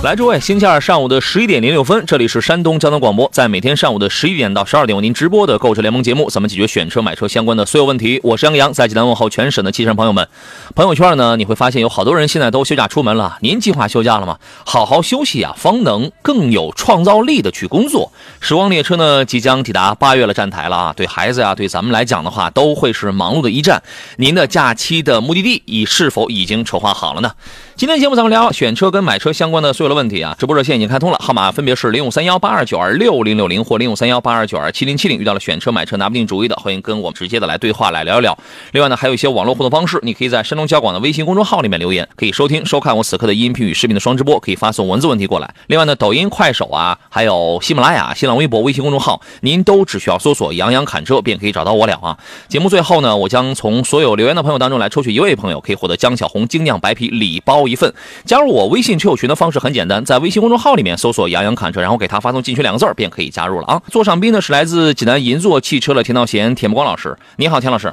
[0.00, 8.20] 来，诸位，星期二上午的十一点零六分，这里是山东交通广播，在每天上午的十一点到十二点为您直播的购车联盟节目，咱们解决选车买车相关的所有问题。
[8.22, 10.28] 我是杨洋，在济南问候全省的汽车朋友们。
[10.76, 13.38] 朋友圈呢，你会发现有好多人现在都休假出门了。
[13.40, 14.38] 您计划休假了吗？
[14.64, 18.12] 好好休息啊，方能更有创造力的去工作。
[18.40, 20.92] 时光列车呢，即将抵达八月了，站台了啊！
[20.96, 23.82] 对孩子呀，对咱们来讲的话，都会是忙碌的一站。
[24.16, 27.32] 您的假期的目的地已是否已经筹划好了呢？
[27.78, 30.34] 今天节目咱们聊选车跟买车相关的所有的问题啊！
[30.36, 35.16] 直播热线已经开通了，号码分别是零五三幺八二九二六零六零或零五三幺八二九二七零七零。
[35.16, 38.36] 遇到了选车买车拿不定主意的，欢迎跟我们直接的来对话来聊一聊。
[38.72, 45.48] 另外呢，还有一些网络互动方式，你可以在山东交广的微信公众号里面留言，可以收听收看我此刻的音频与视频的双直播，可以发送文字问题过来。
[45.68, 52.18] 另外呢，抖音、快手啊，还有喜马拉雅、新浪微博、微信公众号，您都只需要搜索“杨洋侃车”便可以找到我了啊。
[52.48, 57.94] 节目最后呢，我将从所有留言的朋友当中来抽取一位朋友，可以获得江小红精酿白啤礼包一份。
[58.24, 58.48] 加入。
[58.48, 63.82] 我微信车友群的方式很简单，在微信公众号里面搜索“杨洋侃车”，然后给他发送“进群”两个字儿，便可以加入了啊。
[63.90, 67.14] 座上宾呢是来自济南银座汽车的田道贤、田木光老师。
[67.36, 67.92] 你好，田老师。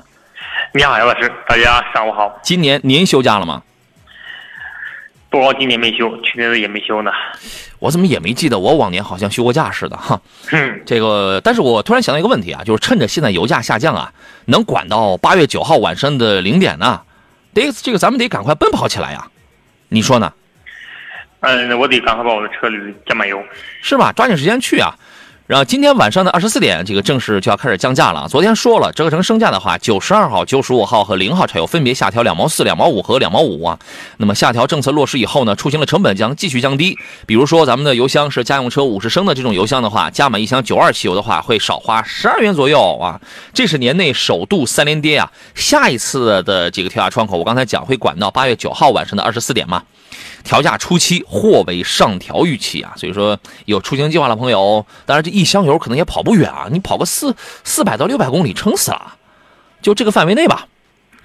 [0.73, 1.29] 你好，杨老师。
[1.47, 2.39] 大家上午好。
[2.41, 3.61] 今年您休假了吗？
[5.29, 7.11] 不，今年没休，去年的也没休呢。
[7.79, 10.19] 我怎么也没记得我往年好像休过假似的哈。
[10.51, 10.81] 嗯。
[10.85, 14.13] 这个，但是我突然想到一个问题啊，就是趁着现在油价下降啊，
[14.45, 17.01] 能管到八月九号晚上的零点呢，
[17.53, 19.27] 得这个咱们得赶快奔跑起来呀。
[19.89, 20.33] 你说呢？
[21.41, 23.43] 嗯，我得赶快把我的车里加满油，
[23.83, 24.11] 是吧？
[24.11, 24.95] 抓紧时间去啊！
[25.47, 28.27] 然后今天晚上的二十四点，这个正式就要开始降价了。
[28.27, 33.77] 昨天说了，折合成升价的话，九十二号、九十五号和零号柴油分别下调两毛四、两毛五和两毛五啊。
[34.17, 36.97] 那么下调政策落实以后呢，出行的成本将继续降低。
[37.27, 43.21] 比如说咱们的油箱是家用车五十升的这种油箱的话，加满一箱九二汽油的话，会少花十二元左右啊。
[43.53, 45.31] 这是年内首度三连跌啊！
[45.53, 49.83] 下一次的这个调价窗口，我刚才讲会管到八月九号晚上的二十四点嘛。
[50.45, 59.15] 调价初期或为上调预期啊，所以说有出行计划的朋友，当然这一箱油可能也跑不远啊，你跑个四四百到六百公里撑死了，
[59.81, 60.67] 就这个范围内吧，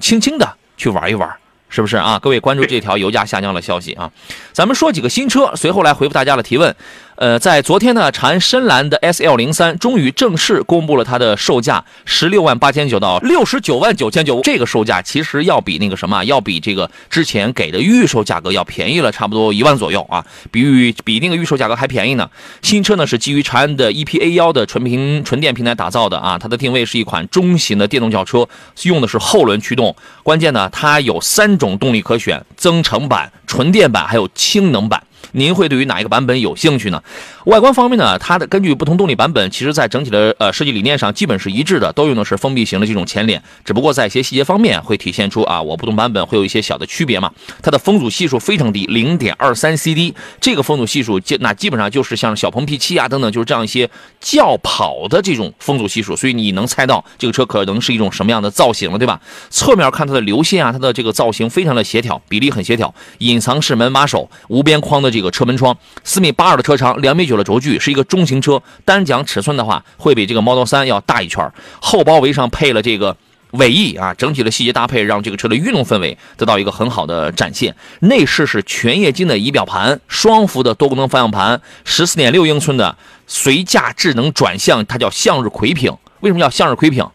[0.01, 1.31] 轻轻的去玩一玩，
[1.69, 2.19] 是不是啊？
[2.19, 4.11] 各位关注这条油价下降的消息啊，
[4.53, 6.75] 咱们说几个新车，随后来回复大家的提问。
[7.21, 14.41] 呃，在昨天呢，长安深蓝的 S L 零三终于正式公布了它的售价，十六万八千九到六十九万九千九。
[14.43, 22.31] 这个售价其实要比那个什么，要比这个之前给的预售价格要便宜了差不多一万左右啊，比预比那个预售价格还便宜呢。
[22.63, 28.49] 新车呢是基于长安的 E P A 幺的纯平纯电平台打造的啊，它的定位是一款中型的电动轿车，
[28.85, 29.95] 用的是后轮驱动。
[30.23, 35.03] 关键呢，它有三种动力可选：增程版、纯电版还有氢能版。
[35.33, 37.03] 您会对于哪一个版本有兴趣呢？
[37.47, 47.31] 外观方面呢，它的根据不同动力版本，其实在整体的呃设计理念上基本是一致的，都用的是封闭型的这种前脸，只不过在一些细节方面会体现出啊，我不同版本会有一些小的区别嘛。
[47.63, 53.89] 它的风阻系数非常低，零点二三 CD，这个风阻系数基那基本上就是像小鹏 P7 啊等等，就是这样一些
[54.21, 59.21] 轿跑的这种风阻系数，所以你能猜到这个车可能是一种什么样的造型了，对吧？
[59.49, 65.21] 侧面看它的流线啊，它的这个造型非常的协调，比例很协调，隐藏式门把手，无边框的这。
[65.21, 68.63] 个车门窗四米八二的车长，两米九的轴距，是一个中型车。
[68.87, 71.47] 单讲尺寸的话，会比这个 Model 3要大一圈。
[71.79, 73.15] 后包围上配了这个
[73.51, 77.77] 尾翼啊，整体的细节搭配让这个车的运动氛围得到一个很好的展现。
[78.01, 82.97] 内饰是全液晶的仪表盘，双幅的多功能方向盘，十四点六英寸的
[83.27, 85.95] 随驾智能转向，它叫向日葵屏。
[86.21, 87.07] 为什么叫向日葵屏？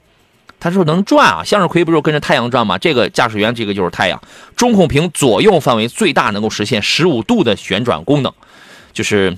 [0.66, 2.76] 他说能转啊，向日葵不就跟着太阳转吗？
[2.76, 4.20] 这个驾驶员这个就是太阳。
[4.56, 8.34] 中控屏左右范围最大能够实现十五度的旋转功能，
[8.92, 9.38] 就是。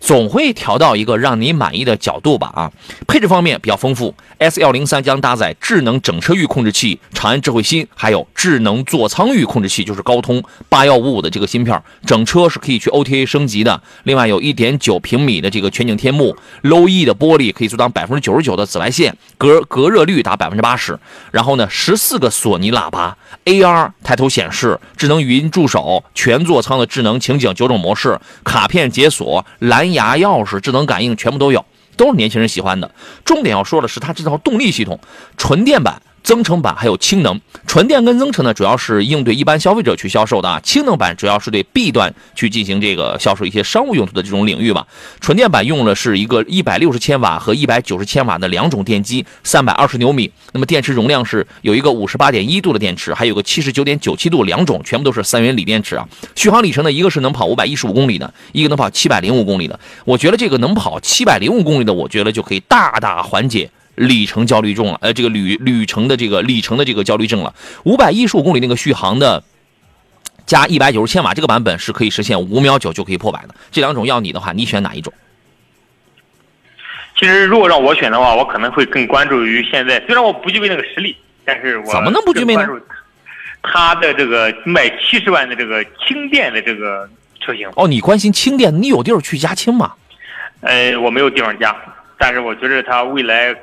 [0.00, 2.72] 总会调到一个让你满意的角度吧啊！
[3.06, 11.80] 配置方面比较丰富，S L 零三将搭载智能整车域控制器、长安智慧芯，还有智能座舱域控制器，就是高通八幺五五的这个芯片。
[12.06, 13.80] 整车是可以去 O T A 升级的。
[14.04, 20.98] 另外有一点九平米的这个全景天幕，Low E 的玻璃可以阻挡百分之九十九的紫外线，隔隔热率达百分之八十。
[21.30, 29.89] 然后呢，十四个索尼喇叭，A R 抬头显示，智能语音助手，全座舱的智能情景九种模式，卡片解锁，蓝。
[29.92, 31.64] 牙钥匙、智能感应全部都有，
[31.96, 32.90] 都是年轻人喜欢的。
[33.24, 34.98] 重点要说的是，它这套动力系统，
[35.36, 40.60] 纯电版增程版还有氢能，纯电跟增程呢，主要是应对一般消费者去销售的啊。
[40.62, 44.86] 氢能版主要是对 B 端去进行这个销售一些商务用途的这种领域吧。
[45.20, 50.30] 纯电版用的是一个一百六十千瓦和一百九十千瓦的两种电机，三百二十牛米。
[50.52, 56.08] 那么电池容量是有一个五十八点一度的电池，还有个七十九点九七度两种，全部都是三元锂电池啊。
[56.36, 59.78] 续航里程呢，一个是能跑五百一十五公里的，一个能跑七百零五公里的。
[60.04, 63.70] 我觉得这个能跑七百零五公里的，我觉得就可以大大缓解。
[64.00, 67.54] 里程焦虑症了，呃，这个旅旅程的这个里程的这个焦虑症了。
[67.84, 69.44] 五百一十五公里那个续航的，
[70.46, 73.54] 加一百九十千瓦这个版本是可以实现五秒九就可以破百的。
[73.70, 75.12] 这两种要你的话，你选哪一种？
[77.18, 81.14] 其实如果让我选的话，我可能会更关注于现在，虽然我不具备那个实力，
[81.44, 82.66] 但是我怎么能不具备呢？
[83.62, 87.06] 它的这个卖七十万的这个轻电的这个
[87.38, 87.68] 车型。
[87.76, 89.92] 哦，你关心轻电，你有地儿去加氢吗？
[90.62, 91.76] 呃，我没有地方加，
[92.16, 93.54] 但是我觉得它未来。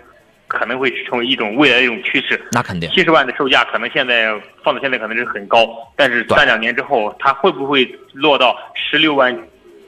[0.48, 2.42] 可能会成为一种未来的一种趋势。
[2.52, 4.34] 那肯定，七十万的售价可能现在
[4.64, 9.38] 放到现在可能是很高，但是三两年之后，它会不会落到十六万，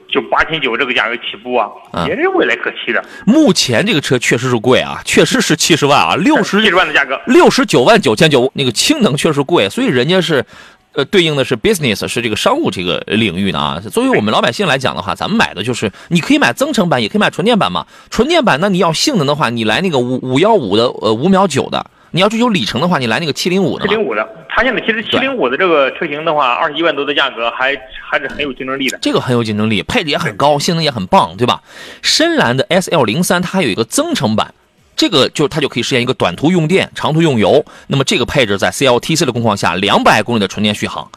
[0.10, 1.70] 就八千九这个价格起步啊？
[2.08, 3.04] 也是未来可期的。
[3.26, 10.46] 目前这个车确实是贵啊，确实是七十万啊，六十七十万的价格，六十九万九千九，那个氢能确实贵，所以人家是。
[10.94, 13.80] 呃，对应的是 business，是这个商务这个领域的啊。
[13.92, 17.86] 作为我们老百姓来讲的话，咱们买的就是，你可以买增程版，也可以买纯电版嘛。
[18.10, 21.80] 纯电版，那你要性能的话，你来那个五五幺五的，呃，五秒九的；
[22.12, 23.88] 你要追求里程的话，你来那个七零五的。
[23.88, 28.98] 七零五的，它现在其实七零五的这个车型的话，二十一万多的价格，还还是很有竞争力的。
[29.00, 31.62] 这个很有竞争力，配置也很高，性能也很棒，对吧？
[32.02, 34.56] 深蓝的 S L 零三，它还有一个增程版。
[35.00, 37.66] 这个就它就可以实现一个短途用电、长途用油。
[37.88, 41.10] 那么这个配置在 CLTC 的工况下，两百公里的纯电续航，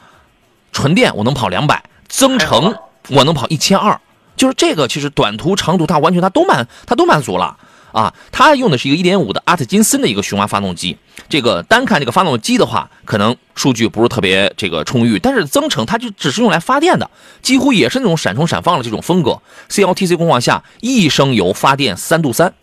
[0.70, 2.76] 纯电我能跑两百，增程
[3.08, 4.00] 我能跑一千二。
[4.37, 7.56] 就是这个，其实短途、长途它完全它都满，它都满足了
[7.90, 8.14] 啊。
[8.31, 10.96] 它用的是一个一点五的阿特金森的一个循环发动机。
[11.29, 17.11] 这个单看这个发动机的话，可能数据不是特别这个充裕，但是增程它就只是用来发电的，
[17.43, 19.43] 几乎也是那种闪充闪放的这种风格。
[19.69, 22.55] CLTC 工况下，一升油发电三度三。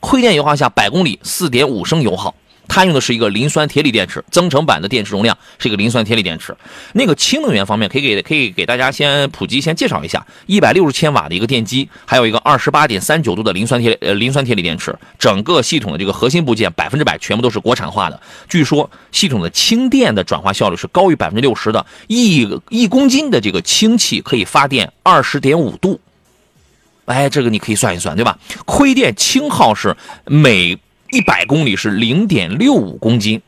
[0.00, 2.34] 亏电油耗下百公里四点五升油耗，
[2.68, 6.56] 它用的是一个磷酸铁锂电池，增程版的电池容量是一个磷酸铁锂电池。
[6.92, 18.20] 那个氢能源方面，可以给可以给大家先普及，先介绍一下，一百六十千瓦的一个电机，还有一个二十八点三九度的磷酸铁呃磷酸铁锂电池，整个系统的这个核心部件百分之百全部都是国产化的。
[18.48, 26.00] 据说系统的氢电的转化效率是高于百分之六十的，一一公斤的这个氢气可以发电二十点五度。
[27.06, 28.38] 哎，这个你可以算一算，对吧？
[28.64, 30.78] 亏电氢耗是每
[31.10, 33.40] 一百公里是零点六五公斤。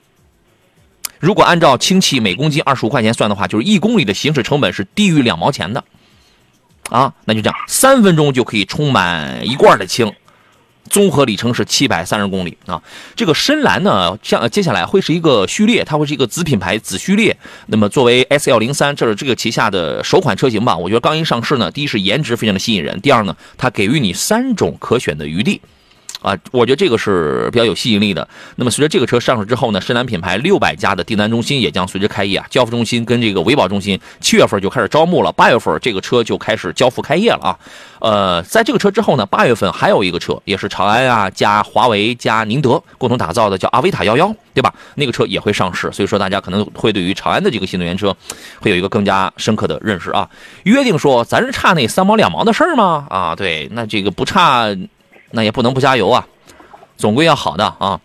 [1.21, 5.85] 如果按照氢气每公斤二十五块钱算的话，就是一公里的行驶成本是低于两毛钱的。
[6.89, 10.13] 啊，那就这样，三分钟就可以充满一罐的氢。
[10.89, 12.83] 综合里程是七百三十公里啊！
[13.15, 17.37] 这个深蓝呢，像接下来会是一个序列，它会是一个子品牌子序列。
[17.67, 20.77] 那么作为 S L 零三，这是这个旗下的首款车型吧？
[20.77, 25.61] 我觉得刚一上市呢，第一是颜值非常的吸引人，第二呢，它给予你三种可选的余地。
[26.21, 28.27] 啊，我觉得这个是比较有吸引力的。
[28.57, 32.47] 那么随着这个车上市之后呢，深蓝品牌六百家的订单中心也将随之开业啊。
[32.51, 37.59] 交付中心跟这个维保中心七月份就开始招募了，八月份这个车就开始交付开业了啊。
[38.01, 44.75] 呃，在这个车之后呢，八月份还有一个车，也是长安啊加华为加宁德共同打造的，叫阿维塔幺幺，对吧？
[44.97, 48.17] 那个车也会上市，所以说大家可能会对于长安的这个新能源车
[48.61, 50.29] 会有一个更加深刻的认识啊。
[50.65, 53.07] 约定说，咱是差那三毛两毛的事儿吗？
[53.09, 54.67] 啊，对，那这个不差。
[55.31, 56.27] 那也不能不加油啊，
[56.97, 58.01] 总归要好的啊。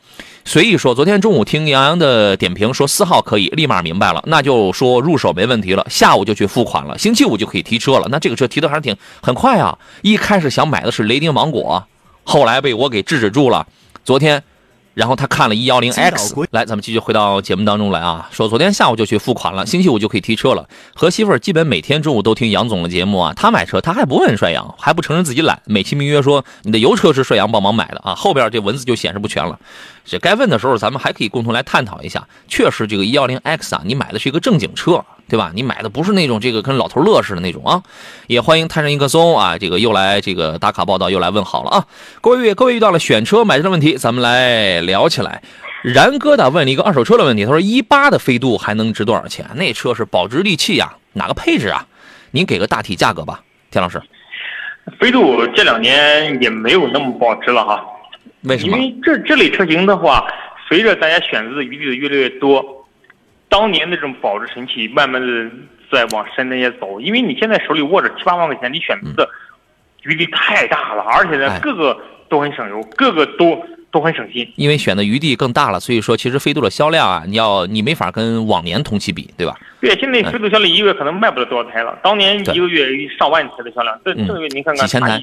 [0.46, 8.08] 随意说，昨天中午听杨洋的点评说四号可以，立马明白了，那就说入手没问题了，下午就去付款了，星期五就可以提车了。
[8.10, 9.78] 那这个车提的还是挺很快啊。
[10.02, 11.88] 一开始想买的是雷丁芒果，
[12.24, 13.66] 后来被我给制止住了。
[14.04, 14.44] 昨天。
[14.94, 18.30] 然后他看了一幺零 X，来，咱们继续回到节目当中来啊。
[18.32, 20.68] 说昨天下午就去付款了，星期五就可以提车了。
[20.94, 23.34] 和媳妇儿基本每天中午都听杨总的节目啊。
[23.36, 28.14] 他买车他还不问帅阳，还不承认自己懒，美其名曰说你的油车是帅阳帮忙买的啊。
[28.14, 29.60] 后边这文字就显示不全了。
[30.06, 32.28] 这该问的时候，咱们还可以共同来探讨一下。
[32.48, 35.04] 确实，这个一幺零 X 啊，你买的是一个正经车。
[35.34, 35.50] 对吧？
[35.56, 37.82] 你买的不是那种这个跟老头乐似的那种啊！
[38.28, 41.88] 也欢迎泰山一棵松啊，这个又来这个打卡报道，又来问好了啊！
[42.22, 45.42] 各位各位遇到了选车买车的问题，咱们来聊起来。
[45.82, 49.44] 然哥的问了一个二手车的问题，他说一八的飞度还能值多少钱？
[49.56, 51.88] 那车是保值利器呀，哪个配置啊？
[52.30, 54.00] 您给个大体价格吧，田老师。
[55.00, 57.84] 飞度这两年也没有那么保值了哈，
[58.42, 58.78] 为什么？
[58.78, 60.28] 因为这这类车型的话，
[60.70, 62.64] 随着大家选择的余地的越来越多。
[63.54, 65.48] 当年那种保值神器，慢慢的
[65.92, 69.30] 在往深那些走，因为你现在手里握着七八万块钱，你选择的
[70.02, 71.96] 余地太大了，而且呢，各个
[72.28, 74.52] 都很省油，各个都都很省心。
[74.56, 79.56] 因为选的余地更大了，所以说其实飞度的销量啊，你要你没法跟往年同期比，对吧？
[79.80, 85.22] 对，现在飞度销量一个月可能卖不了多少台了，当年一个月上万台的销量，这这个月您看看，几千台。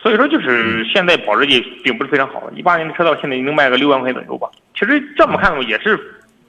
[0.00, 2.42] 所以说，就是现在保时捷并不是非常好。
[2.56, 4.48] 一八年的车到现在能卖个六万块左右吧？
[4.78, 5.98] 其实这么看的话，也是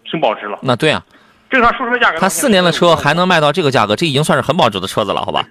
[0.10, 0.58] 挺保值了。
[0.62, 1.04] 那对啊，
[1.50, 5.48] 正常说车价格，它四年的车还能卖到这个价格，这已经算是很保值的车子了，好吧？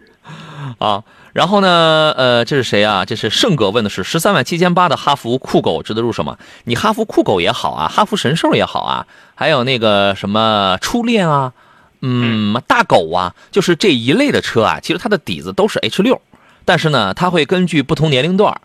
[0.78, 3.04] 啊，然后呢，呃，这是谁啊？
[3.04, 6.36] 这是盛哥问的是十三万七千八的哈弗酷狗值得入手吗？
[6.64, 11.52] 你哈弗酷狗也好啊，哈弗神兽也好啊，还有那个什么初恋啊，
[12.00, 16.20] 嗯，大狗啊，就是这一类的车啊，其实它的底子都是 H 六。
[16.64, 18.58] 但是呢，它会根据不同年龄段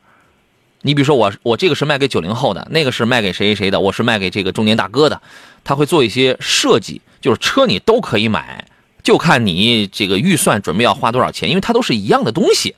[0.82, 5.22] 你比如说我，我这个是卖给九零后的，那个是卖给谁谁谁的，我是卖给这个中年大哥的，
[5.64, 8.66] 他会做一些设计，就是车你都可以买，
[9.04, 12.76] 就看你这个预算准备要花多少钱，因为它都是一样的东西，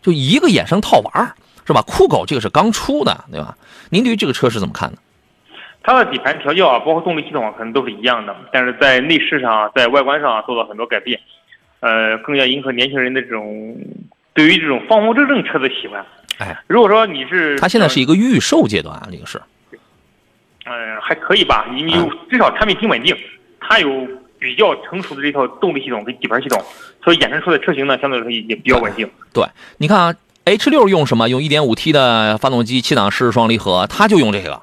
[0.00, 1.34] 就一个衍生套娃
[1.66, 1.82] 是吧？
[1.82, 3.56] 酷狗这个是刚出的，对吧？
[3.90, 4.98] 您对于这个车是怎么看的？
[5.82, 11.18] 它的底盘调教啊，包括动力系统啊，可能都是一样的，但是在内饰上，在外观上做了很多改变。
[11.80, 13.74] 呃，更加迎合年轻人的这种
[14.34, 16.04] 对于这种方方正正车的喜欢。
[16.40, 19.38] 哎，如果说你是，它现在是一个预售阶段啊，这个是，
[20.64, 21.66] 嗯，还可以吧？
[21.70, 21.92] 你你
[22.30, 23.14] 至少产品挺稳定，
[23.60, 26.58] 它有比较成熟的这套动力系统跟底盘系统，
[27.04, 29.06] 所以衍生出的车型呢，相对来说也比较稳定。
[29.34, 29.44] 对，
[29.76, 30.14] 你看啊
[30.46, 31.28] ，H 六用什么？
[31.28, 34.62] 用 1.5T 的发动机，七档湿式双离合，它就用这个，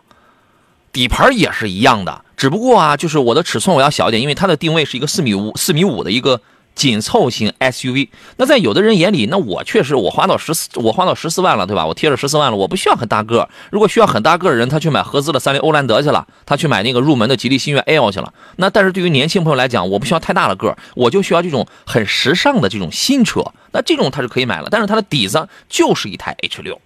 [0.92, 6.42] 底盘也是一样的，只不过啊，就是我的尺寸我要小一点，因为它的定位是一个四米五、四米五的一个。
[6.78, 11.84] 紧凑型 SUV，那在有的人眼里，那我确实我花到十四，我花到十四万了，对吧？
[11.88, 13.50] 我贴了十四万了，我不需要很大个。
[13.72, 18.32] 如果需要很大个的人，他去买合资的三菱欧蓝德去了，他去买那个入门的吉利星越 L 去了。
[18.58, 23.44] 那但是对于年轻朋友来讲，我不需要太大的个，我就需要这种很时尚的这种新车。
[23.72, 26.80] 那这种他是可以买了，但是它的底子就是一台 H 六。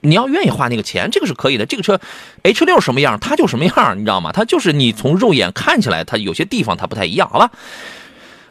[0.00, 1.66] 你要愿意花那个钱，这个是可以的。
[1.66, 1.98] 这个车
[2.42, 4.30] ，H 六什么样，它就什么样，你知道吗？
[4.32, 7.50] 它就是你从肉眼看起来，它有些地方它不太一样，好吧？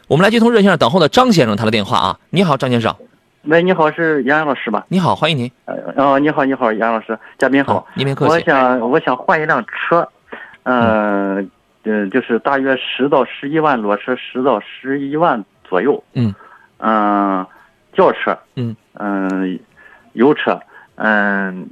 [0.08, 2.18] 我们来接通热线上等候的张先生他的电话啊。
[2.30, 2.94] 你好，张先生。
[3.42, 4.84] 喂，你好，是杨老师吧？
[4.88, 5.50] 你好，欢迎您。
[5.66, 7.86] 呃，哦，你好，你好，杨老师，嘉宾好。
[7.94, 8.32] 您别客气。
[8.32, 10.06] 我想，我想换一辆车，
[10.64, 11.50] 嗯，
[11.84, 16.02] 嗯，就是大约十到十一万，裸车十到十一万左右。
[16.14, 16.34] 嗯。
[16.78, 17.46] 嗯，
[17.94, 18.38] 轿车。
[18.56, 18.76] 嗯。
[18.94, 19.58] 嗯，
[20.12, 20.60] 油车。
[21.00, 21.70] 嗯，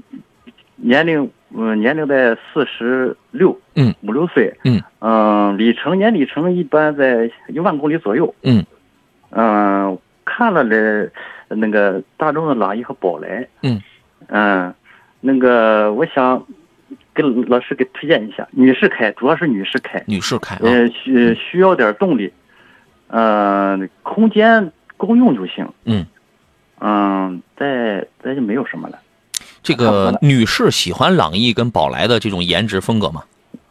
[0.77, 3.93] 年龄嗯年龄在四十六，嗯。
[4.03, 4.81] 五六岁，嗯。
[5.01, 8.65] 嗯里程年里程一般在一万公里左右，嗯。
[9.31, 11.11] 嗯看了的，
[11.49, 13.83] 那个大众的朗逸和宝来，嗯。
[14.29, 14.73] 嗯
[15.21, 16.47] 那个我想
[17.13, 22.33] 给老师给推荐一下，女士开主要是女士开，女士开呃需需要点动力，
[23.09, 26.07] 嗯空间够用就行，嗯。
[26.79, 28.99] 嗯再再就没有什么了。
[29.67, 33.25] 这个女士喜欢朗逸跟宝来的这种颜值风格吗？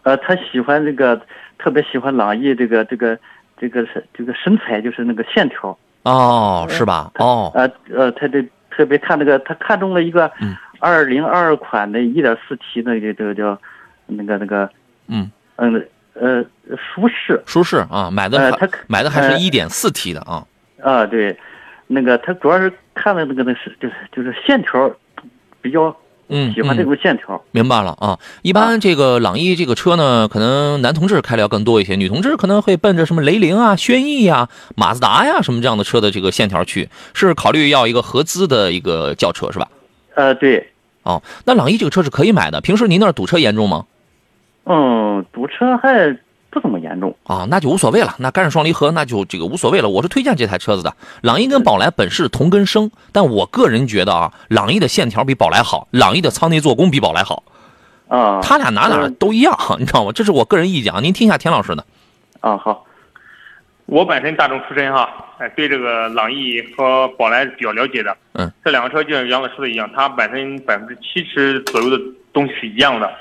[0.03, 1.19] 呃，她喜欢这个，
[1.57, 3.17] 特别喜欢朗逸这个这个
[3.57, 5.77] 这个是这个身材，就是那个线条。
[6.03, 7.09] 哦，是吧？
[7.15, 10.29] 哦，呃呃，她这特别看那个，她看中了一个
[10.79, 13.57] 二零二二款的一点四 T 那个这个叫
[14.05, 14.69] 那个那个
[15.07, 16.43] 嗯嗯呃
[16.75, 20.45] 舒适舒适啊，买的他买的还是一点四 T 的啊
[20.83, 21.39] 啊对，
[21.87, 24.93] 那个她主要是看的那个那是就是就是线条。
[25.65, 25.95] 比较
[26.27, 28.19] 嗯喜欢这种线条，明白了啊。
[28.43, 39.67] 一般这个朗逸这个车呢，可能男同志开的要更多一些，女同志可能会奔着什么雷凌啊、轩逸呀、马自达呀什么这样的车的这个线条去，是考虑要一个合资的一个轿车是吧？
[40.13, 40.69] 呃，对。
[41.01, 42.61] 哦，那朗逸这个车是可以买的。
[42.61, 43.85] 平时您那儿堵车严重吗？
[44.65, 46.15] 嗯，堵车还。
[46.51, 48.15] 不怎么严重啊，那就无所谓了。
[48.19, 49.89] 那干式双离合，那就这个无所谓了。
[49.89, 50.95] 我是推荐这台车子的。
[51.21, 57.43] 朗逸跟宝来本是同根生，但我个人觉得啊，朗逸的线条比宝来好，朗逸的舱内做工比宝来好。
[58.07, 60.11] 啊，他俩哪哪都一样， 你知道吗？
[60.13, 60.99] 这是我个人意见啊。
[61.01, 61.83] 您听一下田老师的。
[62.41, 62.85] 啊，好。
[63.87, 65.07] 我本身大众出身哈，
[65.39, 68.15] 哎，对这个朗逸和宝来比较了解的。
[68.33, 68.51] 嗯。
[68.63, 71.99] 这两个车就像杨老师的一样，它本身百分之七十左右的
[72.33, 73.11] 东西是一样的。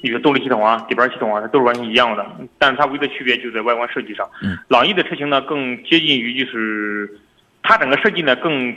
[0.00, 2.24] 你的动力系统啊，底盘系统啊，它都是完全一样的，
[2.58, 4.28] 但是它唯一的区别就在外观设计上。
[4.42, 7.18] 嗯，朗逸的车型呢，更接近于就是
[7.62, 8.74] 它整个设计呢更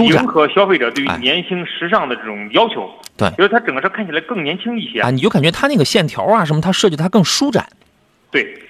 [0.00, 2.90] 迎合消费者对于年轻时尚的这种要求。
[3.16, 7.66] 对，因为它整个车看起来更年轻一些啊，你就感觉它那个线条啊什么，它设计它更舒展。
[8.30, 8.62] 对。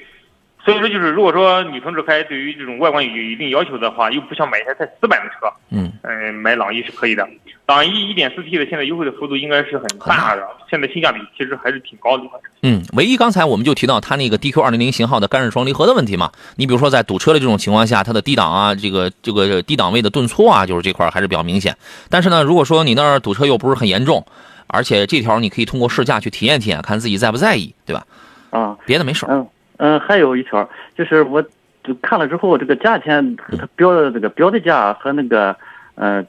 [0.69, 7.27] 所以说，就是如果说女同志开对于这种外观有一定要求的话，又不想买一台太死板的车，嗯，嗯，买朗逸是可以的。
[7.67, 12.49] 朗逸一点四 T 的现在优惠的幅度应该是很大的，现在性价比其实还是挺高的一款车。
[12.63, 16.31] 嗯，唯一刚才我们就提到它那个 DQ 二零零型号的干式双离合的问题嘛。
[16.57, 21.75] 你比如说在堵车的这种情况下，它的低档啊，这个这个低档位的顿挫啊，就是这块还是比较明显。
[22.11, 24.25] 但是呢，如果说你那儿堵车又不是很严重，
[24.67, 28.07] 而且这条你可以通过试驾去体验体验，看自己在不在意，对吧？
[28.51, 29.33] 啊，别的没事儿。
[29.35, 29.47] 嗯
[29.79, 31.43] 嗯，还有一条就是我
[31.83, 35.57] 就看了之后，这个价钱它标的这个标的价和那个
[35.95, 36.25] 呃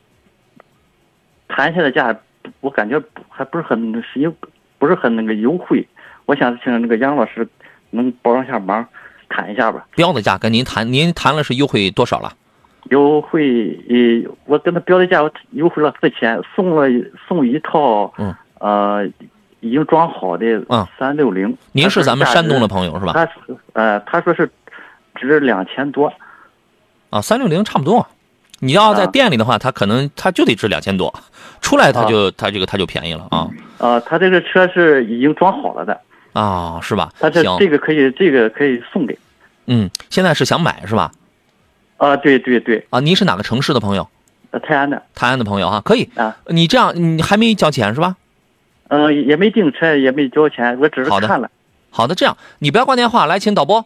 [1.47, 2.17] 谈下的价，
[2.61, 4.33] 我感觉还不是很是优，
[4.77, 5.87] 不是很那个优惠。
[6.25, 7.47] 我想请那个杨老师
[7.89, 8.87] 能帮上下忙，
[9.27, 9.85] 谈一下吧。
[9.95, 12.31] 标的价跟您谈，您谈了是优惠多少了？
[12.91, 16.87] 优惠，呃，我跟他标的价，我优惠了四千，送了
[17.27, 19.07] 送一套，嗯，呃，
[19.59, 21.55] 已经装好的嗯三六零。
[21.71, 23.13] 您是咱们山东的朋友是吧？
[23.13, 23.29] 他
[23.73, 24.49] 呃，他说是
[25.15, 26.11] 值两千多。
[27.09, 28.07] 啊，三六零差不多。
[28.59, 31.13] 你要在啊店里的话，他可能他就得值两千多，
[31.61, 33.47] 出来他就他这个他就便宜了啊
[33.77, 35.99] 啊，他这个车是已经装好了的，
[36.33, 37.09] 啊，是吧？
[37.19, 39.17] 他这，这个可以，这个可以送给。
[39.67, 41.11] 嗯，现在是想买是吧？
[41.95, 44.07] 啊，对对对，啊，您是哪个城市的朋友？
[44.51, 46.09] 呃泰安的泰安的朋友哈，可以。
[46.15, 48.17] 啊，你这样，你还没交钱是吧？
[48.89, 51.49] 嗯、也没订车，也没交钱，我只是看了。
[51.89, 53.85] 好的，这样你不要挂电话，来，请导播，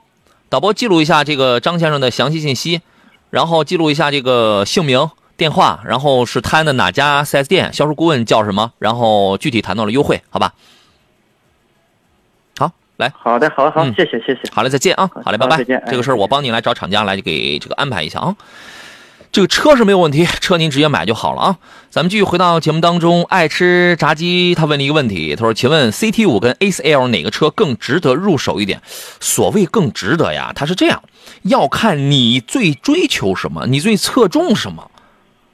[0.50, 2.82] 导播记录一下这个张先生的详细信息，
[3.30, 10.54] 然后记录一下这个姓名、电话，然后是他的哪家 4S 店，销售顾问叫什么，然后具体谈到了优惠，好吧？
[12.58, 14.42] 好，来，好的，好好，嗯谢谢谢谢。
[14.52, 15.10] 好嘞，再见啊！
[15.24, 15.78] 好嘞，拜拜再见。
[15.80, 18.36] 哎这个事儿我帮你来找厂家来给这个安排一下啊。
[19.34, 21.58] 这个车是没有问题，车您直接买就好了啊。
[21.90, 28.80] 咱们继续回到节目当中，爱吃炸鸡他问了一个问题，他说：“请问 CT 五跟 A4L 哪个车更值得入手一点？”
[29.20, 31.02] 所谓更值得呀，它是这样，
[31.42, 34.92] 要看你最追求什么，你最侧重什么。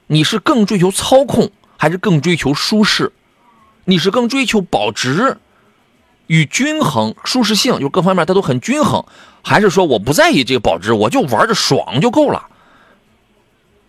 [0.08, 3.10] 你是更追求操控，还是更追求舒适？
[3.86, 5.38] 你是更追求保值
[6.26, 9.02] 与均衡、舒适性，就各方面它都很均衡，
[9.42, 12.48] 还是说我不在意这个保值，我就玩着爽就够了？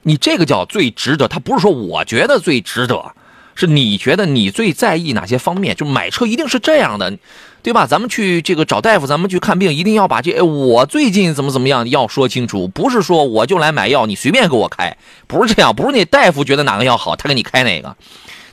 [0.04, 3.14] 你这个叫最值得，他不是说我觉得最值得，
[3.56, 5.76] 是你觉得你最在意哪些方面？
[5.76, 7.18] 就买车一定是这样的，
[7.62, 7.86] 对吧？
[7.86, 17.96] 咱们去这个找大夫，咱们去看病，一定要把这哎我最近怎么怎么样要说清楚，不是说我就来买药，你随便给我开，不是这样，不是那大夫觉得哪个药好，他给你开哪个，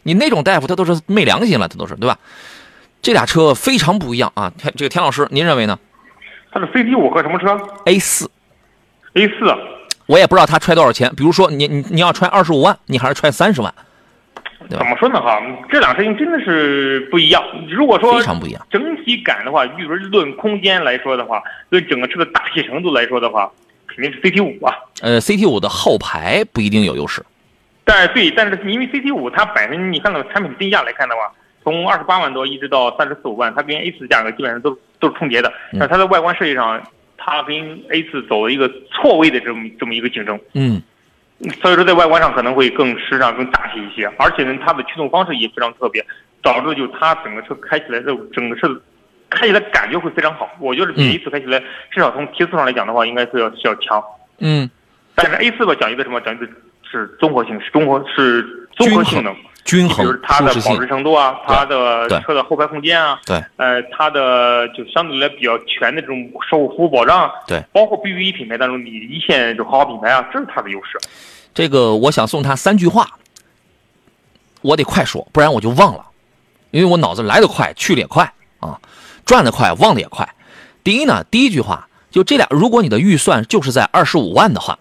[0.02, 2.18] 你那种大夫他都是昧良心了，他都是对吧？
[3.00, 4.52] 这俩车非常不一样啊！
[4.58, 5.78] 田这个田老师，您认为呢
[6.50, 8.28] 它是 CT 五和什么车？A 四
[9.14, 9.34] ，？A 四，
[10.08, 11.12] 我也不知道他揣多少钱。
[11.14, 13.72] 比如说你你你要揣二十五万，你还是揣三十万，
[14.70, 15.20] 怎么说呢？
[15.20, 15.38] 哈，
[15.70, 17.42] 这两车型真的是不一样。
[17.68, 18.66] 如果说非常不一样。
[18.70, 23.50] 整体感的话，比如论空间来说的话，论整个车的大气程度来说的话，
[23.86, 24.74] 肯定是 CT 五啊。
[25.02, 27.22] 呃，CT 五的后排不一定有优势。
[27.84, 31.30] 但是对，但是因为 CT 五它本身你看到产品定价来看的话，
[31.64, 35.48] 从二十八万多一直到三十四五万，它跟 A 四价格基本上都都是重叠的。
[35.72, 36.82] 嗯但是它的外观设计上，
[37.30, 37.56] 它跟
[37.90, 40.82] A 四走了一个错位的这么这么一个竞争，嗯
[41.62, 44.06] 所以说在外观上可能会更时尚、更大气一些。
[44.18, 46.04] 而且呢，它的驱动方式也非常特别，
[46.42, 48.68] 导致就它整个车开起来的整个车
[49.30, 50.50] 开起来感觉会非常好。
[50.58, 51.60] 我觉得比嗯 A 四开起来，
[51.90, 54.02] 至少从提速上来讲的话，应该是要是要强。
[54.38, 54.68] 嗯，
[55.14, 56.20] 但是 A 四吧讲究的什么？
[56.22, 56.52] 讲究的
[56.90, 59.34] 是综合性，是综合是综合性能。
[59.64, 60.86] 均衡比如它的保值。
[60.86, 66.16] 程度啊，它的车的后排空间啊，对，呃，它的就相对来比较全的这种
[66.48, 70.98] 售后服务保障啊，对，包括 BBA 品牌当中你一线就豪华品牌啊，这是它的优势。
[71.52, 73.06] 这个我想送他三句话，
[74.62, 76.06] 我得快说，不然我就忘了，
[76.70, 78.80] 因为我脑子来得快，去的也快啊，
[79.26, 80.26] 转得快，忘得也快。
[80.82, 84.78] 第一呢，第一句话就这俩，如果你的预算就是在二十五万的话，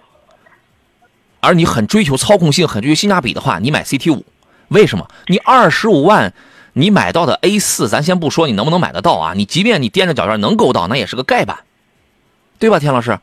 [1.39, 4.25] 而你很追求操控性，很追求性价比的话，你买 CT 五，
[4.69, 5.07] 为什么？
[5.27, 6.33] 你二十五万。
[6.73, 11.57] 你买到的 A 四，咱先不说你能不能买得到啊，你即便你踮着脚尖能够到，那也是个盖板，
[12.59, 13.17] 对吧，田老师？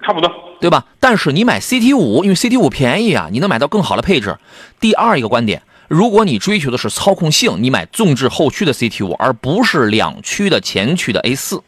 [0.00, 0.86] 差不多，对吧？
[1.00, 4.38] 但是你买 CT 五，因为 CT 五便宜啊，你能买到更好的配置。
[4.78, 11.64] 第二一个观点，如果你追求的是操控性，你买纵置后驱的 CT 五，而不是两驱的前驱的 A 四，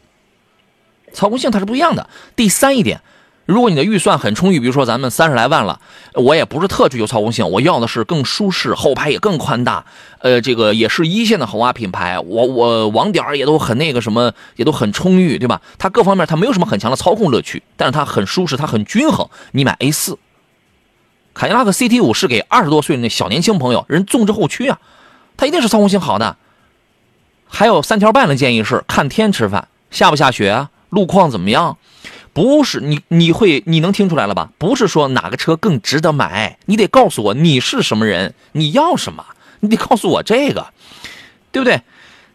[1.11, 2.09] 操控性它是不一样的。
[2.37, 3.01] 第三一点，
[3.45, 5.81] 如果你的预算很充裕，比如说咱们三十来万了，
[6.13, 9.83] 我也不是特追求操控性，我要的是更舒适，后排也更宽大，
[10.19, 15.59] 呃，这个也是一线的豪华品牌，我我网点也都很那个什么，也都很充裕，对吧？
[15.77, 19.27] 它各方面它没有什么很强的操控乐趣，但是它很舒适，它很均衡。
[19.51, 20.17] 你买 A 四，
[21.33, 24.79] 凯迪拉克 CT 五是给二十多岁的那小年轻朋友，人纵置后驱啊，
[25.35, 26.37] 它一定是操控性好的。
[27.47, 30.69] 还有三条半的建议是：看天吃饭，下不下雪？
[30.89, 31.77] 路况怎么样？
[32.33, 34.49] 不是你你会你能听出来了吧？
[34.57, 39.25] 不是说哪个车更值得买，你得告诉我你是什么人，你要什么，
[39.59, 40.67] 你得告诉我这个，
[41.51, 41.81] 对不对？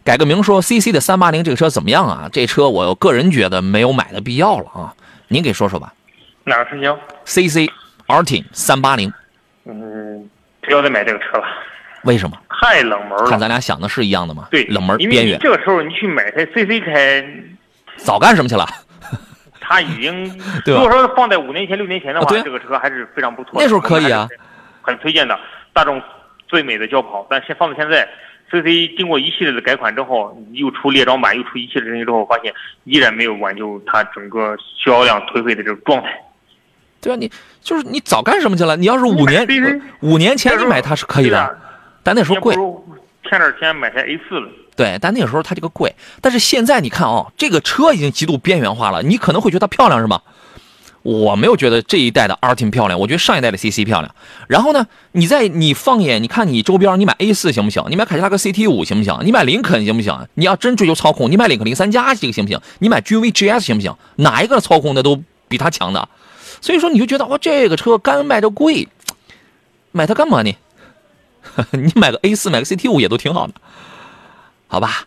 [0.03, 2.29] 改个名说 CC 的三八零这个车怎么样啊？
[2.31, 4.93] 这车我个人觉得没有买的必要了啊，
[5.27, 5.93] 您给说说吧。
[6.45, 7.69] 哪个车型？CC
[8.07, 9.11] Artin 三八零，
[9.65, 10.29] 嗯，
[10.61, 11.43] 不要再买这个车了，
[12.03, 12.37] 为什么？
[12.61, 13.29] 太冷门了。
[13.29, 14.47] 看咱俩想的是一样的吗？
[14.49, 17.25] 对，冷门边缘，这个时候你去买台 CC 开，
[17.97, 18.65] 早干什么去了？
[19.69, 20.23] 它已经，
[20.65, 23.59] 如果说放在五年前、六年前的话，啊对啊这个车还是非常不错的。
[23.61, 24.27] 那时候可以啊，
[24.81, 25.37] 很推荐的，
[25.73, 26.01] 大众
[26.47, 27.27] 最美的轿跑。
[27.29, 28.07] 但是放到现在
[28.49, 32.53] ，CC 经过一系列的改款之后，又出列装版，又出一系列东西之后，发现
[32.85, 36.09] 依然没有挽救它整个销量颓废的这种状态。
[37.01, 37.29] 对啊，你
[37.61, 38.77] 就是你早干什么去了？
[38.77, 39.45] 你要是五年
[40.01, 41.57] 五年前你买它是可以的，
[42.03, 42.55] 但那时候贵
[43.23, 44.47] 添点钱买台 A 四了。
[44.77, 49.03] 对，但那个时候它这个贵，但是现在你看哦，这个车已经极度边缘化了。
[49.03, 50.21] 你可能会觉得它漂亮是吗？
[51.01, 54.13] 我没有觉得这一代的 R 挺漂亮，我觉得上一代的 CC 漂亮。
[54.47, 57.83] 然后呢，你在你放眼你看你周边，你买 A 四行不行？
[57.89, 59.17] 你买凯迪拉克 CT 五行不行？
[59.23, 60.27] 你买林肯行不行？
[60.33, 62.59] 你要真追求操控，你买领克零三加这个行不行？
[62.79, 63.95] 你买君威 GS 行不行？
[64.17, 66.07] 哪一个操控的都比它强的。
[66.61, 68.87] 所以说你就觉得哦，这个车干卖着贵，
[69.91, 70.53] 买它干嘛呢？
[71.71, 73.53] 你买个 A 四，买个 CT 五也都挺好的，
[74.67, 75.05] 好吧？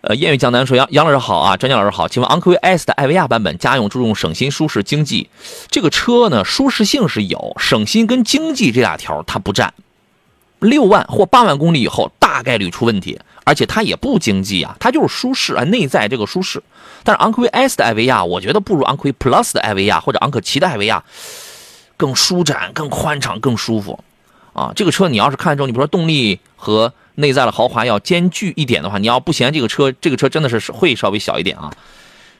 [0.00, 5.28] 呃，谚语江南说杨杨老师好啊，专家老师好，请问昂科威 S 的艾维亚版本家用注重省心、舒适、经济，
[5.70, 9.74] 这个车呢舒适性是有，省心跟经济这俩条它不占。
[10.60, 16.62] 六万或八万公里以后大概率出问题，而且它也不经济啊，它就是舒适啊，内在这个舒适。
[17.02, 21.02] 但是昂科威 S 的艾维亚，我觉得不如昂科威 Plus 的艾维亚或者昂科旗的艾维亚
[21.96, 24.02] 更舒展、更宽敞、更舒服。
[24.52, 31.70] 啊，这个车你要是看中，你比如说动力和内在的豪华要兼具一点的话，你要不嫌这个车，这个车真的是会稍微小一点啊。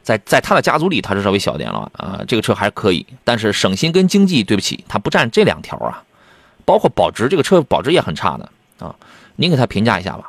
[0.02, 2.20] 在在它的家族里，它是稍微小一点了啊。
[2.26, 6.02] 这个车还可以，但是省心跟经济，对不起，它不占这两条啊。
[6.64, 8.94] 包括保值，这个车保值也很差的啊。
[9.36, 10.24] 您给它评价一下吧。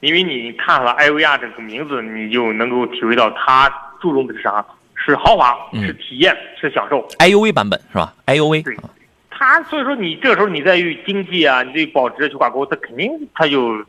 [0.00, 3.68] 因为你看了艾维亚这个名字，你就能够体会到它
[4.00, 4.64] 注重的是啥？
[4.94, 7.06] 是豪华，嗯是体验，是享受。
[7.18, 8.90] IUV 版本是吧？IUV 啊
[9.40, 13.82] 它所以说你这个时候你再与经济啊，你对保值去挂钩，它肯定它就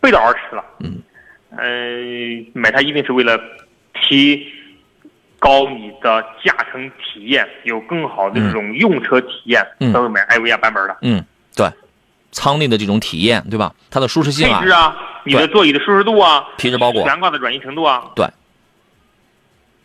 [0.00, 0.64] 背道而驰了。
[0.80, 1.00] 嗯，
[1.56, 3.38] 呃，买它一定是为了
[3.94, 4.44] 提
[5.38, 10.96] 高你的驾乘体验，有更好的这种用车体验，嗯才会买艾维亚版本的。
[11.02, 11.70] 嗯，对，
[12.32, 13.72] 舱内的这种体验，对吧？
[13.92, 18.02] 它的舒适性啊配置，啊，你的座椅的舒适度啊，皮质包裹悬挂的软硬程度啊，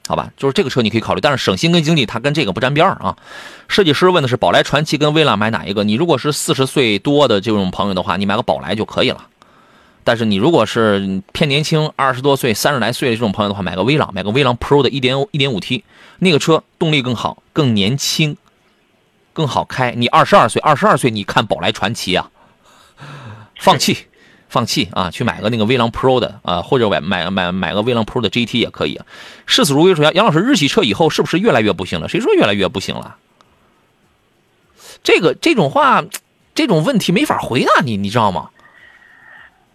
[0.06, 3.16] 好吧，就是这个车你可以考虑，但是省心跟经济它跟这个不沾边啊。
[3.70, 5.86] 设计师问的是宝来传奇跟威朗买哪一个？
[5.86, 9.28] 你如果是四十岁多的这种朋友的话，你买个宝来就可以了。
[10.04, 15.86] 但是你如果是偏年轻，二十多岁、三十来岁的这种朋友的话，买个威朗，买个威朗 Pro 的一点一点五 T，
[16.20, 18.36] 那个车动力更好，更年轻，
[19.32, 19.94] 更好开。
[19.94, 22.30] 你二十二岁，二十二岁你看宝来传奇啊，
[23.58, 24.08] 放弃。
[24.54, 29.06] 放弃啊，去买个那个威朗 Pro 的啊，或者买买买买个威朗 Pro 的 GT 也可以啊。
[29.48, 32.08] 视死如归说杨杨老师，日系车以后是不是越来越不行了？
[32.08, 33.18] 谁说越来越不行了？
[35.04, 36.06] 这个这种话，
[36.54, 38.52] 这种问题没法回答你，你知道吗？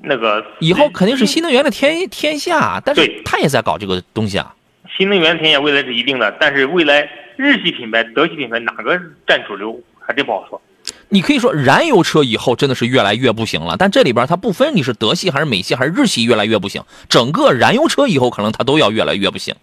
[0.00, 4.54] 那个以后肯定是新能源的天天下，但是他也在搞这个东西啊。
[4.96, 10.62] 新能源天下未来是一定的，但是未来日系品牌、德系品牌哪个占主流，还真不好说。
[11.10, 19.54] 你可以说燃油车以后真的是越来越不行了，但这里边它不分你是德系还是美系还是日系越来越不行，整个燃油车以后可能它都要越来越不行，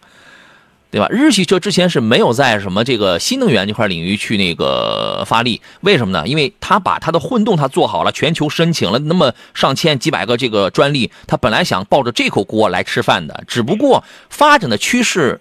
[0.89, 1.07] 对吧？
[1.09, 6.27] 日系车之前是没有在什么这个新能源这块领域去那个发力，为什么呢？
[6.27, 15.39] 因为它把它的混动它做好了，全球申请了那么上千几百个这个专利，它本来想抱着这口锅来吃饭的，只不过发展的趋势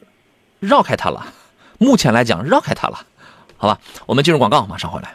[0.60, 1.26] 绕开它了，
[1.78, 3.06] 目前来讲绕开它了，
[3.56, 3.78] 好吧？
[4.04, 5.14] 我们进入广告，马上回来。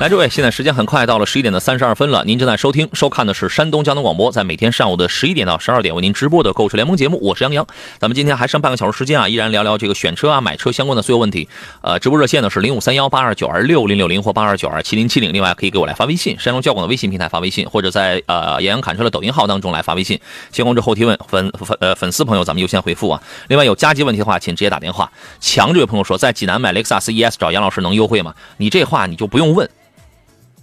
[0.00, 2.22] 来，诸位，现在时间很快到了十一点的三十二分了。
[2.24, 7.18] 您正在收听、收看的是山东交通广播，在每天上午的十一点到十二点为您直播的购车联盟节目。
[7.20, 7.66] 我是杨洋，
[7.98, 11.48] 咱们今天还剩半个小时时间啊，依然聊聊这个选车啊、买车相关的所有问题。
[11.80, 15.32] 呃，直播热线呢是零五三幺八二九二六零六零或八二九二七零七零。
[15.32, 20.20] 另外可以给我来发微信，山东交广的微信平台发微信，或者在呃杨洋侃车的抖音号当中来发微信。
[20.52, 23.20] 先关注后提问，粉粉呃粉丝朋友咱们优先回复啊。
[23.48, 25.10] 另外有加急问题的话，请直接打电话。
[25.40, 28.32] 强这位朋友说，在济南买雷克萨斯 ES 找杨老师能优惠吗？
[28.58, 29.68] 你这话你就不用问。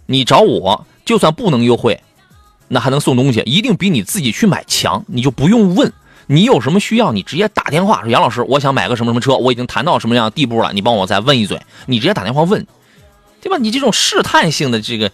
[0.05, 2.01] 你找我就算不能优惠，
[2.67, 5.03] 那还能送东西，一定比你自己去买强。
[5.07, 5.91] 你就不用问，
[6.27, 11.61] 你有什么需要，你直接打电话说杨老师，我想买个什么什么车，我已经谈到什么样的地步了，你帮我再问一嘴。
[11.85, 12.65] 你直接打电话问，
[13.41, 13.57] 对吧？
[13.57, 15.11] 你这种试探性的这个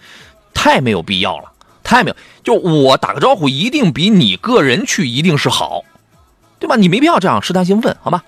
[0.54, 1.52] 太没有必要了，
[1.84, 2.16] 太没有。
[2.44, 5.84] 就我打个招呼，一定比你个人去一定是好，
[6.60, 6.76] 对吧？
[6.76, 8.24] 你没必要这样试探性问，好吧？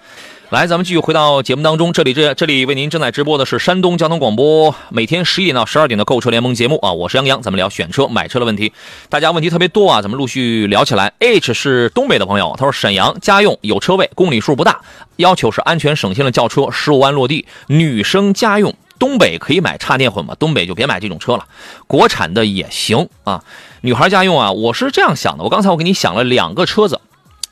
[0.50, 1.94] 来，咱们继续回到节目当中。
[1.94, 8.72] 这里这这里为您正在直播的是山东交通广播，每天十一点到十二点的购车联盟节目啊，我是杨洋，咱们聊选车买车的问题。
[9.10, 11.12] 大家问题特别多啊，咱们陆续聊起来。
[11.18, 14.82] H 是东北的朋友，他说沈阳家用有车位，公里数不大，
[15.16, 20.36] 要求是安全省心的轿车，十五万落地，女生家用，东北可以买插电混吗？
[20.38, 21.46] 东北就别买这种车了，
[21.88, 23.44] 国产的也行啊。
[23.82, 27.00] 女孩家用啊，我是这样想的，我刚才我给你想了两个车子。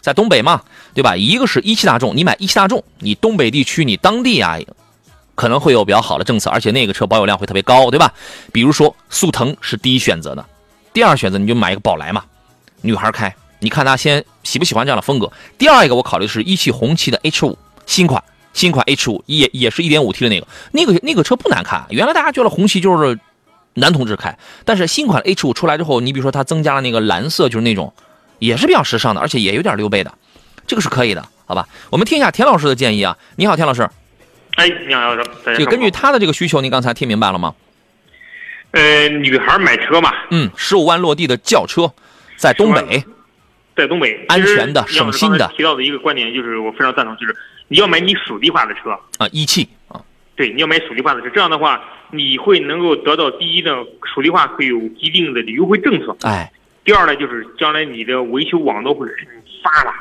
[0.01, 1.15] 在东北嘛，对吧？
[1.15, 4.57] 一个是一汽大众，你买一汽大众，你东北地区你当地啊，
[5.35, 8.11] 可能会有比较好的政策，而且那个车保有量会特别高，对吧？
[8.51, 10.43] 比如说速腾是第一选择的，
[10.91, 12.23] 第二选择你就买一个宝来嘛，
[12.81, 15.31] 女孩开，你看她先喜不喜欢这样的风格。
[15.57, 21.85] 第二一个我考虑是一汽红旗的 H 五新款，新款 H 五也也是一点五 T 的那个，那个那个车不难看。
[21.89, 23.19] 原来大家觉得红旗就是
[23.75, 27.93] 男同志开，但是新款 H 五出来之后，你比如说它增加了那个蓝色，就是那种。
[28.41, 30.11] 也是比较时尚的，而且也有点溜背的，
[30.65, 31.67] 这个是可以的，好吧？
[31.91, 33.15] 我们听一下田老师的建议啊。
[33.35, 33.87] 你好，田老师。
[34.55, 35.29] 哎，你好，老师。
[35.45, 37.53] 这个根据他的这个需求，您刚才听明白了吗？
[38.71, 40.11] 呃，女孩买车嘛。
[40.31, 41.93] 嗯，十五万落地的轿车，
[42.35, 43.03] 在东北，
[43.75, 45.47] 在东北，安全的、省心的。
[45.55, 47.35] 提到的一个观点就是，我非常赞同，就是
[47.67, 50.01] 你要买你属地化的车啊，一汽啊。
[50.35, 53.71] 对，你要买属地化的车，这样的话，你会能够得到第一呢，
[54.15, 56.17] 属地化会有一定的优惠政策。
[56.21, 56.51] 哎。
[56.83, 59.15] 第二呢，就是将来你的维修网络会很
[59.63, 59.93] 发达，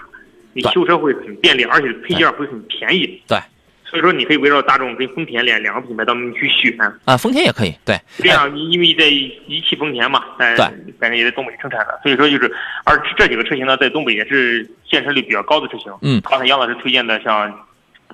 [0.55, 3.23] 你修车会很便利，而且配件会很便宜。
[3.29, 3.38] 对，
[3.85, 6.75] 所以说你可以围绕大众跟丰田两两个品牌当中去选。
[7.05, 7.75] 啊，丰田也可以。
[7.85, 10.57] 对，这样因为在一汽丰田嘛，对，
[10.99, 12.51] 反正也在东北生产的，所以说就是，
[12.85, 15.93] 而这几个车型呢，在东北也是现车率比较高的车型。
[16.01, 17.53] 嗯，刚才杨老师推荐的像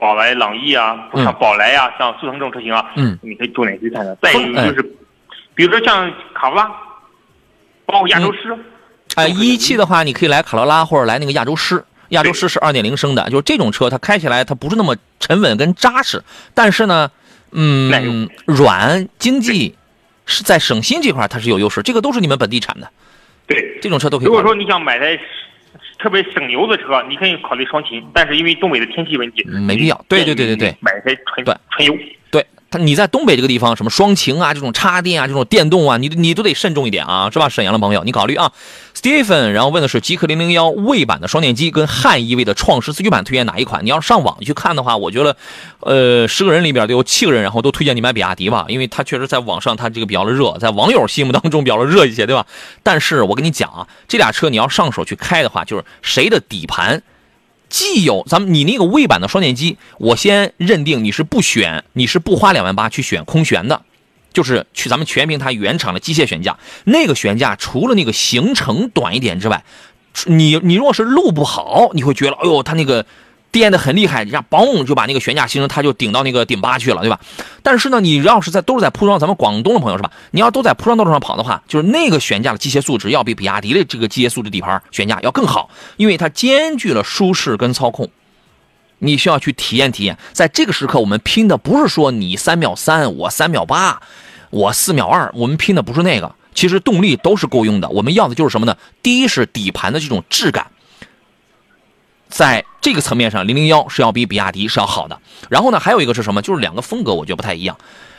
[0.01, 4.17] 宝来、朗逸啊，像宝来呀，像速腾这种车型啊，嗯，你可以重点去看看。
[4.21, 4.83] 再一个就是，
[5.55, 6.69] 比如说像卡罗拉。
[7.87, 8.57] 包括亚洲狮，
[9.15, 11.83] 哎，一汽的话，你可以来卡罗拉或者来那个亚洲狮。
[12.11, 16.23] 亚洲狮是二点零升的，就是这种车，它开起来它不是那么沉稳跟扎实，
[16.55, 17.11] 但是呢，
[17.51, 19.75] 嗯，软经济
[20.25, 21.83] 是在省心这块它是有优势。
[21.83, 22.89] 这个都是你们本地产的，
[23.49, 24.27] 对，这种车都可以。
[24.27, 25.19] 如果说你想买台
[25.99, 30.05] 特别省油的车，你可以考虑双擎，但是因为东北的天气问题，没必要。
[30.09, 31.99] 对对对对对，买台纯纯油。
[32.69, 37.49] 他你在东北这个地方，什么双擎啊，这种插电啊，这种电动啊，你你都得慎重一点啊，是吧？
[37.49, 38.53] 沈阳的朋友，你考虑啊。
[38.95, 43.85] Stephen，然后问的是极氪零零幺魏版的双电机跟汉 EV 的创世四驱版推荐哪一款？
[43.85, 45.37] 你要上网去看的话，我觉得，
[45.81, 52.47] 呃，十个人里边都有七个人，然后都推荐你买比亚迪吧，因为它确实在网上它这个比较的热，在网友心目当中比较的热一些，对吧？
[52.83, 57.03] 但是我跟你讲啊，这俩车你要上手去开的话，就是谁的底盘。
[57.69, 63.83] 既有咱们你那个魏版的双电机，我先认定你是不选，你是不花两万八去选空悬的，
[64.33, 66.59] 就是去咱们全凭它原厂的机械悬架。
[66.85, 69.65] 那个悬架除了那个行程短一点之外，
[70.27, 73.05] 你你若是路不好，你会觉得，哎呦，它那个。
[73.59, 77.19] 颠的很厉害，人家嘣就把那个悬架形成，它就顶到那个顶巴去了，对吧？
[77.63, 80.11] 但是呢，你要是在都是在铺装，咱们广东的朋友是吧？
[80.31, 88.11] 你要都在铺装道路上跑的话，就是那个悬架的机械素质要比比亚迪的这个机械素质底盘悬架要更好，因为它兼具了舒适跟操控。
[88.99, 90.19] 你需要去体验体验。
[90.33, 94.01] 在这个时刻，我们拼的不是说你三秒三，我三秒八，
[94.51, 96.35] 我四秒二，我们拼的不是那个。
[96.55, 98.77] 其实动力都是够用的，我们要的就是什么呢？
[99.03, 100.67] 第一是底盘的这种质感。
[102.29, 105.21] 在这个层面上，零零幺是要比比亚迪是要好的。
[105.49, 106.43] 然后呢，还有一个是什么？
[106.43, 107.77] 就是两个风格，我觉得不太一样。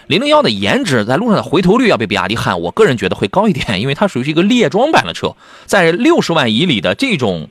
[0.08, 7.50] 零零幺的颜值在路上的回头率要比比亚迪汉，我个人觉得会高一点，因为它属于是一个猎装版的车，在六十万以里的这种，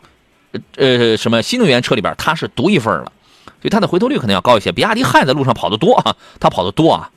[0.77, 3.13] 呃，什么新能源车里边，它是独一份了，
[3.45, 4.73] 所以它的回头率可能要高一些。
[4.73, 7.11] 比亚迪汉在路上跑得多啊，它跑得多啊，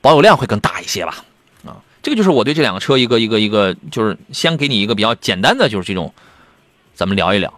[0.00, 1.24] 保有量会更大一些吧。
[1.64, 6.12] 啊，这个就是我对这两个车一个一个一个，就是先给你一个比较简单的，就是这种，
[6.94, 7.54] 咱们聊一聊。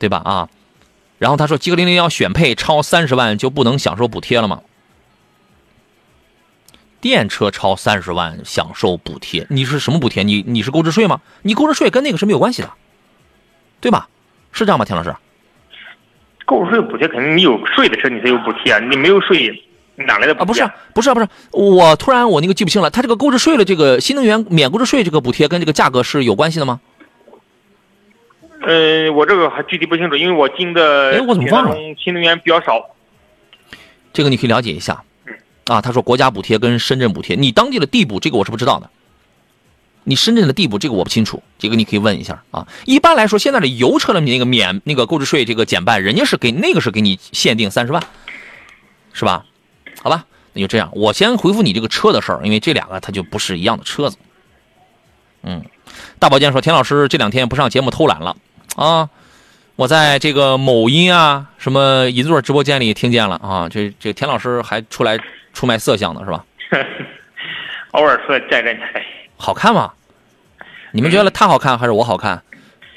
[0.00, 0.20] 对吧？
[0.24, 0.48] 啊，
[1.18, 4.62] 然后他说，极氪零零幺选配超三十万就不能享受补贴了吗？
[7.00, 10.22] 电车超三十万享受补贴，你是什么补贴？
[10.22, 11.20] 你你是购置税吗？
[11.42, 12.70] 你购置税跟那个是没有关系的，
[13.80, 14.08] 对吧？
[14.52, 15.14] 是这样吗，田老师？
[16.44, 19.62] 购置税补贴肯定你有税的车你才有补贴啊，你没有税
[19.96, 20.70] 哪来的补啊，不是？
[20.94, 26.80] 不是不是，我突然我那个记不清了，它这个购置税的这个新能源免购置税这个补贴跟这个价格是有关系的吗？
[28.62, 32.90] 呃，我这个还具体不清楚，因为我进的哎我怎么忘了新能源比较少。
[34.12, 35.02] 这个你可以了解一下。
[35.66, 38.90] 啊，他说国家补贴跟深圳补贴，你当地的地补这个我是不知道的。
[40.02, 42.66] 你深圳的地补这个我不清楚，这个你可以问一下啊。
[42.86, 48.02] 一般来说，现在的油车的那个免那个购置税这个减半，人家是给那个是给你限定三十万，
[49.12, 49.44] 是吧？
[50.02, 50.90] 好吧，那就这样。
[50.94, 54.16] 我先回复你这个车的事儿，因为这两个它就不是一样的车子。
[55.42, 55.62] 嗯，
[56.18, 58.36] 大保健说田老师这两天不上节目偷懒了
[58.76, 59.08] 啊。
[59.76, 65.18] 我在这个某音啊，什么银座直播间里听见了啊，这这田老师还出来
[65.54, 66.44] 出卖色相呢，是吧？
[67.92, 69.02] 偶尔出来站站台。
[69.38, 69.90] 好看吗？
[70.92, 72.42] 你们觉得他好看还是我好看？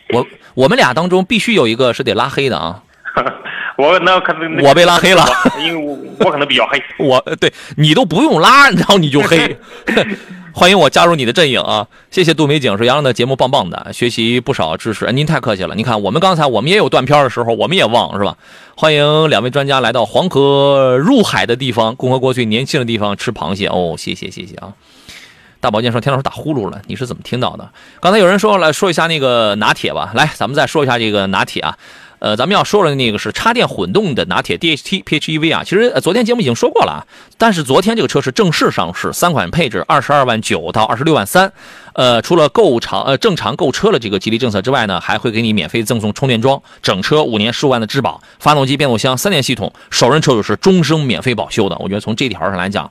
[0.10, 2.84] 我我们俩当中必须有一个是得拉黑的啊！
[3.78, 5.26] 我那可能我被拉黑了，
[5.64, 6.84] 因为我我可能比较黑。
[7.00, 9.58] 我对你都不用拉，然后你就黑。
[10.56, 11.88] 欢迎我加入你的阵营啊！
[12.12, 15.12] 谢谢杜美景说杨洋的节目棒棒的，学习不少知识。
[15.12, 18.38] 您太客气了，您看我们刚才我们也有断片的时候，我们也忘是吧？
[18.76, 24.74] 欢迎两位专家来到黄河入海的地方，共和国最年轻的地方吃螃蟹哦，谢谢谢谢啊！
[25.60, 27.68] 大保健说：“田老师打呼噜了，你是怎么听到的？”
[28.00, 31.76] 刚才有人说来说一下那个拿铁吧，来，咱们再说一下这个拿铁啊。
[32.24, 35.62] 呃，咱们要说的那个是插电混动的拿铁 DHT PHEV 啊。
[35.62, 37.04] 其实、昨天节目已经说过了啊，
[37.38, 41.52] 但是昨天这个车是正式上市，三款配置，二十二万九到二十六万三。
[41.96, 51.76] 呃，除了购长呃正常购车的这个激励政策之外呢，还会给你免费赠送充电桩，整车五年十五万的质保，发动机、变速箱三电系统，首任车主是终生免费保修的。
[51.80, 52.90] 我觉得从这条上来讲，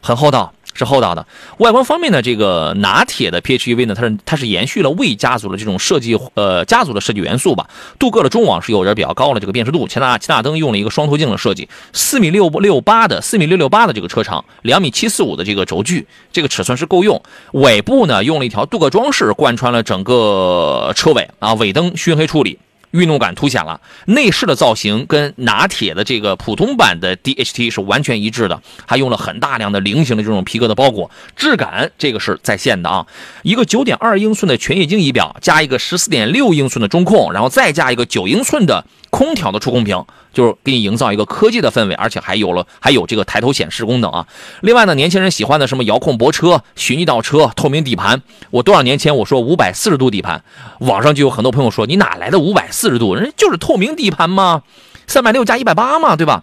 [0.00, 0.54] 很厚道。
[0.74, 1.26] 是厚道的。
[1.58, 7.68] 外观方面呢，这个拿铁的 PHEV 呢，它是它是延续了魏家族的这种设计，呃，家族的设计元素吧。
[7.98, 17.20] 镀铬的中网是有着比较高的这个辨识度，前大前大灯用了一个双透镜的设计，四米六六八的四米六六八的这个车长，两米七四五的这个轴距，这个尺寸是够用。
[17.52, 22.58] 尾部呢用了一条镀铬装饰贯穿了整个车尾啊，尾灯熏黑处理。
[22.92, 33.06] 运动感凸显了，内饰的造型跟拿铁的这个普通版的 DHT 是完全一致的，还用了很大量的菱形的这种皮革的包裹，质感这个是在线的啊。
[33.42, 44.26] 一个九点二英寸的全液晶仪表，加一个十四点六英寸的中控，然后再加一个九英寸的空调的触控屏，就是给你营造一个科技的氛围，而且还有了还有这个抬头显示功能啊。
[44.62, 50.42] 另外呢，年轻人喜欢的什么遥控泊车、寻迹倒车、透明底盘，我多少年前我说五百四十度底盘，
[50.80, 52.68] 网上就有很多朋友说你哪来的五百。
[52.72, 54.62] 四十度，人家就是透明底盘嘛，
[55.06, 56.42] 三百六加一百八嘛，对吧？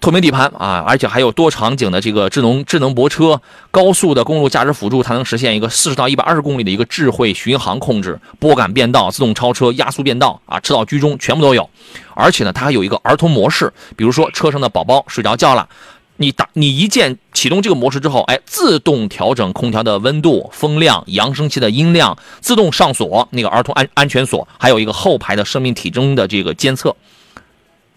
[0.00, 11.68] 透明底盘啊，而且还有多场景的这个智能智能泊车，高速的公路驾驶辅助，它能实现一个四十到一百二十公里的一个智慧巡航控制，拨杆变道、自动超车、压缩变道啊，车道居中全部都有。
[12.14, 15.68] 而且呢，它还有一个儿童模式，比如说车上的宝宝睡着觉了。
[16.16, 26.94] 你打你一键启动这个模式之后，哎，自动调整空调的温度、风量、扬声器的音量，自动上锁那个儿童安安全锁，还有一个后排的生命体征的这个监测，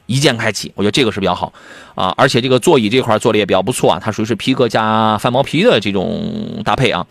[0.06, 1.54] 一键开启，我觉得这个是比较好
[1.96, 2.14] 啊。
[2.18, 7.06] 而且这个座椅这块做的也比较不错啊，它属于是皮革加翻毛皮的这种搭配啊。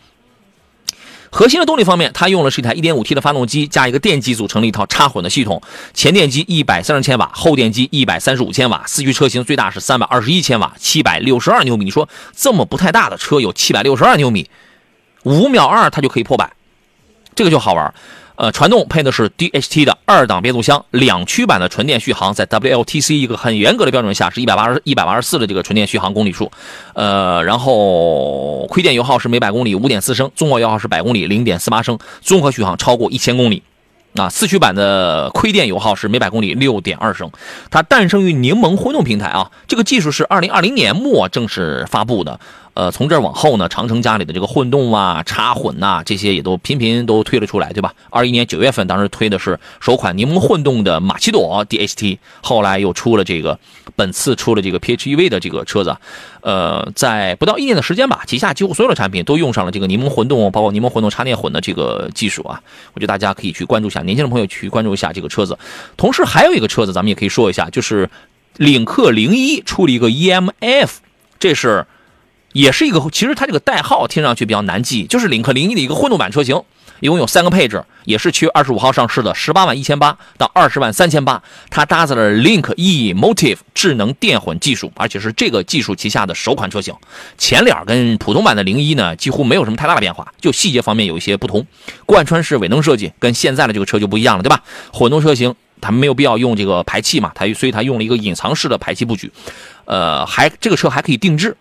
[1.35, 5.63] 核心的动力方面，它用的是一台 1.5T 的发动机加一个电机组成了一套插混的系统，
[5.95, 11.87] 前电机130千瓦，后电机135千瓦，四驱车型最大是321千瓦，762牛米。
[11.87, 14.51] 你说这么不太大的车有762牛米，
[15.23, 16.53] 五秒二它就可以破百，
[17.35, 17.95] 这个就好玩。
[18.37, 26.51] 呃，传动配的是 DHT 的二档变速箱，两驱版的纯电续航在 WLTC 一个很严格的标准下是一百八十一百八十四的这个纯电续航公里数，
[26.95, 33.63] 呃，然后亏电油耗是每百公里五点四升，综合油耗是百公里零点四八升，综合续航超过一千公里。
[34.15, 37.31] 啊，四驱版的亏电油耗是每百公里六点二升，
[37.71, 42.39] 它诞生于柠檬混动平台啊，这个技术是二零二零年末正式发布的。
[42.75, 47.93] 呃，从这儿往后呢，长城家里的这个混动啊、插混呐，这些也都频频都推了出来，对吧？
[48.09, 53.59] 二一年九月份，当时推的是首款柠檬混动的马奇朵 DHT，后来又出了这个，
[53.95, 55.95] 本次出了这个 PHEV 的这个车子，
[56.41, 62.59] 呃，在不到一年的时间吧，旗下几乎所有的产品都用上了这个柠檬混动，包括柠檬混动插电混的这个技术啊。
[62.95, 65.59] 我觉得大家可以去关注一下，年轻的朋友去关注一下这个车子。
[65.99, 68.09] 同时还有一个车子，咱们也可以说一下，就是
[68.57, 70.89] 领克零一出了一个 EMF，
[71.39, 71.87] 这是。
[72.53, 76.63] 也是一个，其实它这个代号听上去比较难记，就是领克零一的一个混动版车型
[77.01, 81.43] 一共有三个配置，也是七月二十五号上市的，十八万一千八到二十万三千八。
[81.69, 86.95] 它搭载了 Link E Motive 智能电混技术，而且是这个技术旗下的首款车型。
[87.37, 91.67] 前脸跟普通版的零一呢几乎没有什么太大的变化，就细节方面有一些不同。
[92.07, 94.63] 贯穿式尾灯设计跟现在的这个车就不一样了，对吧？
[94.93, 99.33] 混动车型它没有必要用这个排气嘛，它所以它用了一个隐藏式的排气布局。
[99.87, 101.57] 呃，还这个车还可以定制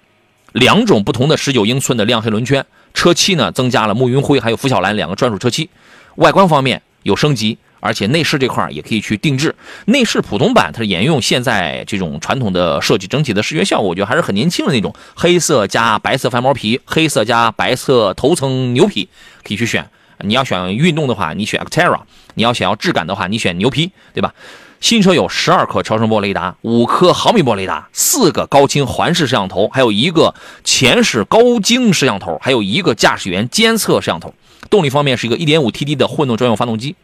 [0.51, 2.65] 两种不同的十九英寸的亮黑轮圈。
[2.93, 5.69] 车漆呢，增加了暮云灰还有拂晓蓝两个专属车漆。
[6.15, 9.55] 外观方面有升级，而且内饰这块也可以去定制。
[9.85, 19.07] 内饰普通版它是沿用现在这种传统的设计，整体的视觉效果我觉得还是很年轻的那种，黑色加白色翻毛皮，黑色加白色头层牛皮，
[19.43, 19.89] 可以去选。
[20.19, 21.97] 你要选运动的话，你选 Actera；
[22.35, 24.33] 你要想要质感的话，你选牛皮，对吧？
[24.81, 34.33] 新车有十二颗超声波雷达，五颗毫米波雷达，四个高清环视摄像头，还有一个前视高精摄像头，还有一个驾驶员监测摄像头。
[34.71, 36.95] 动力方面是一个 1.5TD 的混动专用发动机，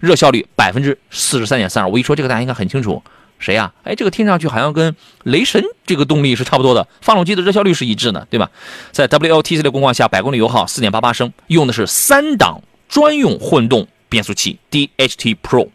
[0.00, 1.88] 热效率百分之四十三点三二。
[1.88, 3.00] 我一说这个大家应该很清楚，
[3.38, 3.72] 谁呀？
[3.84, 8.50] 哎，这个听上去好像跟雷神这个动力是差不多的，发动机的热效率是一致的，对吧？
[8.90, 15.68] 在 WLTC 的工况下，百公里油耗四点八八升，用的是三档专用混动变速器 DHT Pro。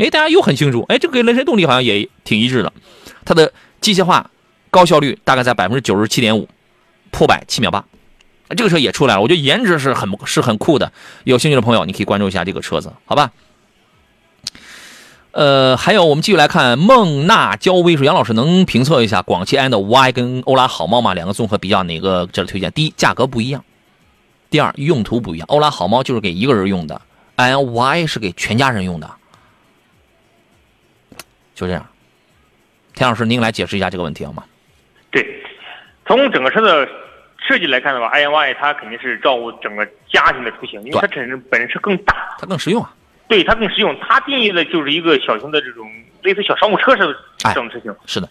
[0.00, 2.72] 哎，大家又很清楚，哎，这个跟雷神动力好像也挺一致的。
[3.24, 4.30] 它的机械化
[4.70, 6.48] 高效率大概在百分之九十七点五，
[7.10, 7.84] 破百七秒八。
[8.56, 10.90] 这个车也出来了，我觉得颜值是很是很酷的。
[11.24, 13.30] 有兴趣的朋友，你可以关注一下这个车子，好吧？
[15.32, 21.14] 呃，还有我们继续来看梦娜娇威说，杨老师能评测一下广汽安的 Y 跟欧拉好猫吗？
[21.14, 22.72] 两个综合比较哪个值得推荐？
[22.72, 23.60] 第一，价格不一样；
[24.50, 25.46] 第二，用途不一样。
[25.48, 27.00] 欧拉好猫就是给一个人用的，
[27.36, 29.08] 安 Y 是给全家人用的。
[31.60, 31.86] 就这样，
[32.94, 34.42] 田老师，您来解释一下这个问题好吗？
[35.10, 35.44] 对，
[36.06, 36.88] 从整个车的
[37.36, 42.94] 设计来看的话，i n y 它肯定是照顾整个家庭的出行，因为它本身本身更大，它更实用啊。
[43.28, 45.86] 对，它更实用，它定义的就是一个小型的这种
[46.22, 47.94] 类似小商务车似的这种车型。
[48.06, 48.28] 是的。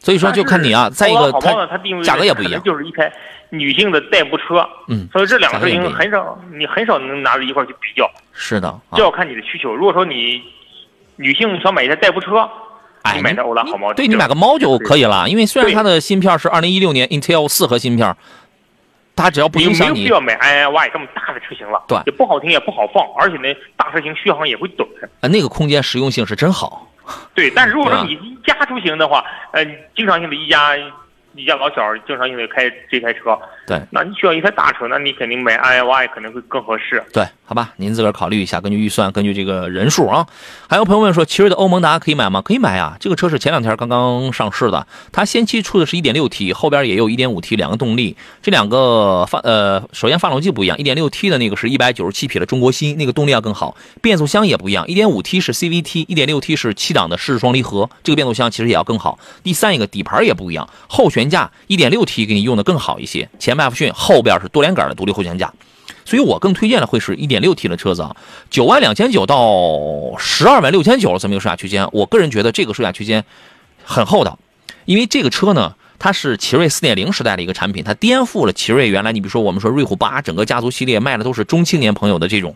[0.00, 0.90] 所以说，就看你啊。
[0.90, 1.30] 再一个，
[1.70, 3.12] 它定位价格也不一样，就是一台
[3.50, 4.68] 女性的代步车。
[4.88, 5.08] 嗯。
[5.12, 8.10] 所以这两个车型很少，你很少能拿着一块去比较。
[8.32, 8.76] 是的。
[8.96, 9.72] 就要看你的需求。
[9.72, 10.42] 如果说你。
[11.16, 12.48] 女性想买一台代步车，
[13.14, 15.28] 你买台欧拉好猫，对你买个猫就可以了。
[15.28, 18.16] 因为虽然它的芯片是二零一六年 Intel 四核芯片，
[19.14, 21.82] 它只要不影响你，没有必要买 i i y 这么大的车型了。
[21.88, 24.88] 对，也不好停，也不好放，而且呢，大车型续航也会短。
[25.20, 26.90] 啊，那个空间实用性是真好。
[27.34, 29.64] 对，但是如果说 你一家出行的话，呃，
[29.94, 30.76] 经常性的一家。
[31.36, 37.02] 一家老小经常因为开这台车，对，那你需要一台大车，那你肯定买 i y 可能会更合适。
[37.12, 40.26] 对，好吧，您自个儿考虑一下，根据预算，根据这个人数啊。
[40.68, 42.40] 还有朋友问说，奇瑞的欧盟达可以买吗？
[42.40, 59.18] 可以买啊，这个车是前两天刚刚上市的，它先期出的是一点六 T，后边也有一点五 T 两个动力，这两个发呃，首先发动机不一样，一点六 T 的那个是一百九十七匹的中国新，那个动力要更好，变速箱也不一样，一点五 T 是 CVT，一点六 T 是七档的湿双离合，这个变速箱其实也要更好。
[59.42, 62.06] 第三一个底盘也不一样，后悬架一点六。
[62.06, 65.52] T 给你用的更好一些，前麦弗逊，后边是多连杆的独立后悬架，
[66.04, 68.16] 所以我更推荐的会是一点六 T 的车子啊，
[68.48, 73.24] 九万两千九到十二万六千九这么一个售价区间，我个人觉得这个售价区间
[73.82, 74.38] 很厚道，
[74.84, 82.54] 因为这个车呢，它是奇瑞四点零时代的一个产品，它颠覆了奇瑞原来你比如说我们说瑞虎八整个家族系列卖的都是中青年朋友的这种，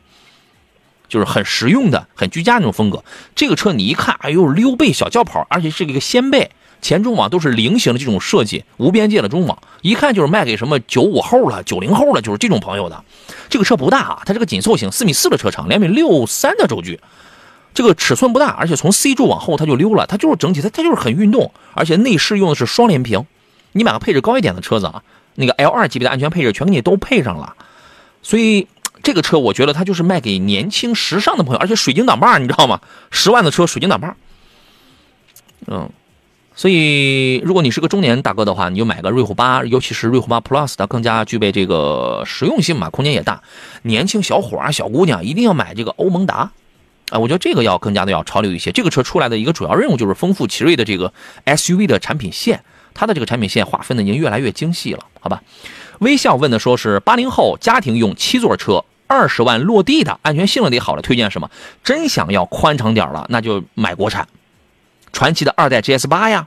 [1.09, 3.03] 就是很实用的、很居家那种风格，
[3.35, 6.53] 这个车你一看，哎呦溜背小轿跑，而且是一个掀背。
[6.81, 13.05] 前中网都是菱形的这种设计，无边界的中网，一看就是卖给什么九五后了、九零后了，就是这种朋友的。
[13.49, 17.01] 这个车不大啊，它是个紧凑型，四米四的车长，两米六三的轴距，
[17.74, 23.26] 这个尺寸不大，而且从 C 柱往后它就溜了，它就是整体，它它就是很运动，而且内饰用的是双联屏。
[23.72, 25.03] 你买个配置高一点的车子啊，
[25.35, 27.55] 那个 L 二级别的安全配置全给你都配上了，
[28.22, 28.66] 所以
[29.03, 32.81] 这个车我觉得它就是卖给年轻时尚的朋友，而且水晶挡把，你知道吗？
[33.11, 34.16] 十万的车水晶挡把，
[35.66, 35.91] 嗯。
[36.61, 43.43] 所以，如果你是个中年大哥的话，你就买个瑞虎八，尤其是瑞虎八 Plus，它更加具备这个实用性嘛，空间也大。
[43.81, 46.51] 年轻小伙啊、小姑娘一定要买这个欧盟达，
[47.09, 48.71] 啊，我觉得这个要更加的要潮流一些。
[48.73, 51.11] 这个车出来的一个主要任务就是丰富奇瑞的这个
[51.47, 55.43] SUV 的产品线，它的这个产品线划分的已经越来越精细了，好吧？
[56.01, 61.51] 微笑问的说是八零后家庭用七座车，二十万落地的，安全性能得好了，推荐什么？
[61.83, 64.29] 真想要宽敞点了，那就买国产。
[65.13, 66.47] 传奇的二代 GS 八呀，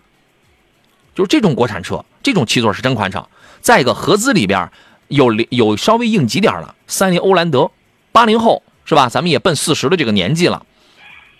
[1.13, 3.27] 就是这种国产车，这种七座是真宽敞。
[3.61, 4.69] 再一个，合资里边
[5.07, 7.71] 有有稍微应急点了，三菱欧蓝德，
[8.11, 9.07] 八零后是吧？
[9.07, 10.65] 咱们也奔四十的这个年纪了，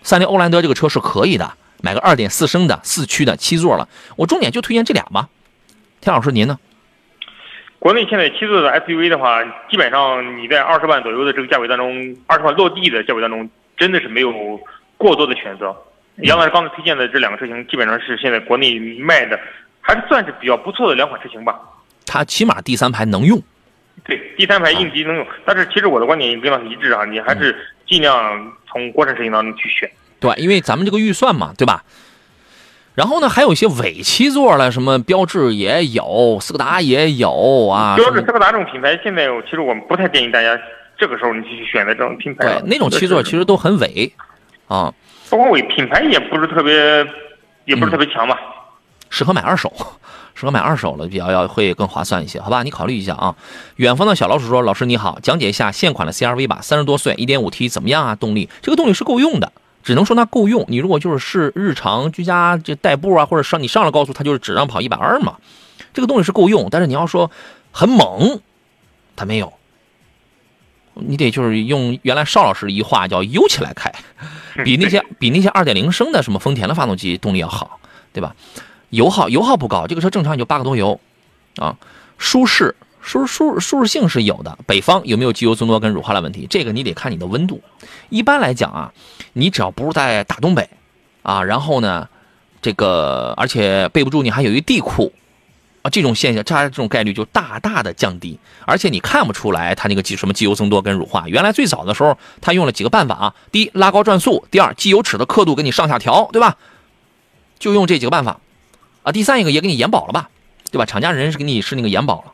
[0.02, 3.88] 三菱欧蓝德这个车是可以的，买个二点四升的四驱的七座了。
[4.16, 5.28] 我重点就推荐这俩吧。
[6.02, 6.58] 田老师您呢？
[7.80, 14.32] 国内现在七座的 SUV 的话，基本上你在二十万左右的这个价位当中，二十万落地的价位当中，真的是没有
[14.98, 15.76] 过多的选择。
[16.18, 19.38] 杨老师刚才推荐的这两个车型，基本上是现在国内卖的，
[19.84, 21.60] 还是算是比较不错的两款车型吧。
[22.06, 23.40] 它起码第三排能用。
[24.04, 27.56] 对，第三排应急能用，但是其实我的观点跟老师一致啊，你还是
[27.88, 29.90] 尽量从国产车型当中去选。
[30.20, 31.84] 对，因为咱们这个预算嘛，对吧？
[32.96, 37.96] 然后呢，还有一些尾七座了，什么标致也有，斯柯达也有啊。
[37.96, 40.60] 标致、斯柯达这种品牌，现在其实我们不太建议大家
[40.98, 42.46] 这个时候你去选择这种品牌。
[42.46, 44.12] 对，那种七座其实都很伪
[44.68, 44.94] 啊。
[45.30, 46.74] 包括伪，品牌也不是特别，
[47.66, 48.38] 也不是特别强嘛。
[49.14, 49.72] 适合买二手，
[50.34, 52.64] 适合买二手了，比较要会更划算一些，好吧？
[52.64, 53.36] 你考虑一下啊。
[53.76, 58.16] 远方的小老鼠说：“老师你好，讲解一下现款的 CRV 吧，三十多岁一点五 T 怎么样啊？
[58.16, 58.50] 动力？
[58.64, 59.52] 这个动力是够用的。”
[59.84, 60.66] 只能说它够用。
[60.70, 65.36] 你如果就是是日常居家这代步啊，或者上你上了高速，它就是只让跑一百二嘛。
[65.94, 67.30] 这个动力是够用，但是你要说
[67.72, 68.40] 很猛，
[69.16, 69.54] 它没有。
[70.96, 73.92] 你得就是用原来邵老师一话叫“悠起来开”，
[74.64, 77.80] 比那些比那些二点零升的什么丰田的发动机动力要好，
[78.14, 78.34] 对吧？
[78.94, 81.00] 油耗油耗不高，这个车正常也就八个多油
[81.58, 81.76] 啊，
[82.18, 82.76] 舒适。
[83.06, 86.48] 舒舒舒适性是有的，北方有没有机油增多跟乳化的问题？
[86.50, 87.62] 这个你得看你的温度。
[88.08, 88.94] 一般来讲啊，
[89.34, 90.70] 你只要不是在大东北，
[91.22, 92.08] 啊，然后呢，
[92.62, 95.12] 这个而且备不住你还有一地库，
[95.82, 101.28] 啊，这种现象它这种概率就大大的降低，而且你看不出来它那个机什么机油增多跟乳化。
[101.28, 106.56] 原来最早的时候，它用了几个办法啊，第一拉高转速，第二机油尺的刻度给你上下调，对吧？
[107.60, 108.40] 就用这几个办法，
[109.04, 110.30] 啊，第三一个也给你延保了吧，
[110.72, 110.86] 对吧？
[110.86, 112.34] 厂家人是给你是那个延保了。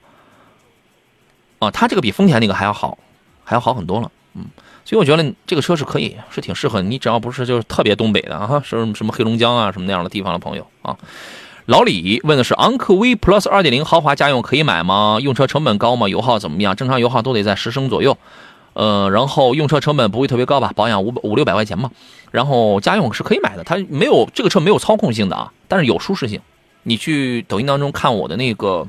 [1.60, 2.98] 啊，它这个比丰田那个还要好，
[3.44, 4.46] 还要好很多了，嗯，
[4.86, 10.96] 所以我觉得这个车是可以，是挺适合你，只要不是就是特别东北的啊，是什么黑龙江啊什么那样的地方的朋友啊。
[11.66, 15.20] 老李问的是昂科威 Plus 2.0豪华家用可以买吗？
[15.22, 16.08] 用车成本高吗？
[16.08, 16.76] 油耗怎么样？
[16.76, 18.18] 正常油耗都得在十升左右，
[18.74, 20.72] 呃，然后用车成本不会特别高吧？
[20.76, 21.92] 保养五五六百块钱嘛，
[22.32, 26.40] 然后家用是可以买的，它没有这个车没有操控性的啊，但是有舒适性。
[26.84, 28.88] 你去抖音当中看我的那个。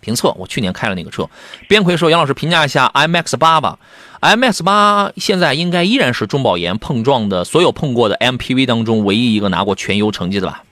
[0.00, 1.30] 评测，我去年开了那个车。
[1.68, 3.78] 边奎说：“杨老师评价一下 iMax 八吧。
[4.20, 10.64] iMax 八现在应该依然是中保研碰撞的所有碰过的 MPV 当中唯一一个拿过全优成绩的吧？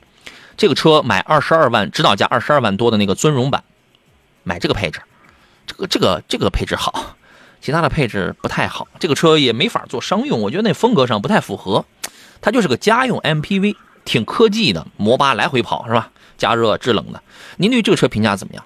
[0.57, 3.63] 这个车买二十二万，指导价二十二万多的那个尊荣版，
[4.43, 5.01] 买这个配置，
[5.65, 7.15] 这个这个这个配置好，
[7.61, 8.89] 其他的配置不太好。
[8.99, 11.85] 这个车也没法做商用，我觉得那风格上不太符合。
[12.41, 13.77] 它就是个家用 MPV，
[14.11, 16.11] 挺科技的，摩巴来回跑是吧？
[16.37, 17.23] 加热制冷的。
[17.59, 18.65] 您对这个车评价怎么样？”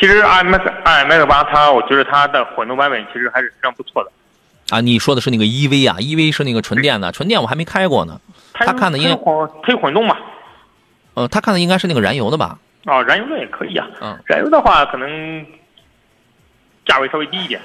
[0.00, 4.10] 其实 i m x i m x 八，它我觉得它的混动版本其实还是非常不错的。
[4.70, 8.20] 啊，你说的是那个 EV 啊？EV 是那个纯电的，纯电我还没开过呢。
[8.52, 10.16] 他看的应该可以混动嘛？
[11.14, 12.58] 呃，他看的应该是那个燃油的吧？
[12.86, 13.86] 哦，燃油的也可以啊。
[14.00, 15.46] 嗯，燃油的话可能
[16.84, 17.60] 价位稍微低一点，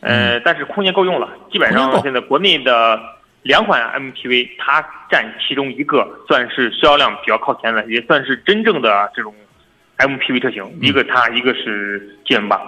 [0.00, 1.30] 呃，但是空间够用了。
[1.50, 3.00] 基本上现在国内的
[3.42, 9.34] 两款 MPV，它占其中一个，算是销量比较靠前的，也算是真正的这种。
[9.98, 12.60] MPV 车型，一个它，一个是 GM 八。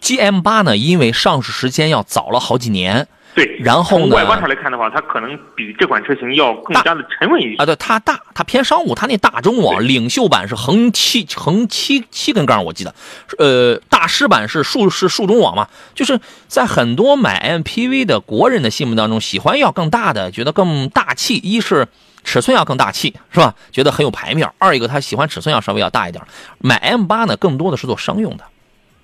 [0.00, 3.08] GM 八呢，因为上市时间要早了好几年。
[3.38, 3.56] 对。
[3.58, 4.06] 然后呢？
[4.06, 7.56] 从外观上来看的话，它可能比这款车型要更加的沉稳一些。
[7.56, 12.94] 啊，对，它大，它偏商务，它那大中网领袖版是横七横七七根杠，我记得。
[13.38, 15.68] 呃，大师版是竖是竖中网嘛？
[15.94, 21.36] 就是在很多买 MPV 的国人的心目当中，喜欢要更大的，觉得更大气。
[21.36, 21.86] 一是。
[22.24, 23.54] 尺寸要更大气是吧？
[23.72, 24.52] 觉得很有排面。
[24.58, 26.22] 二一个他喜欢尺寸要稍微要大一点。
[26.58, 28.44] 买 M 八呢，更多的是做商用的，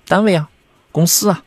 [0.07, 0.47] 单位啊，
[0.91, 1.41] 公司啊，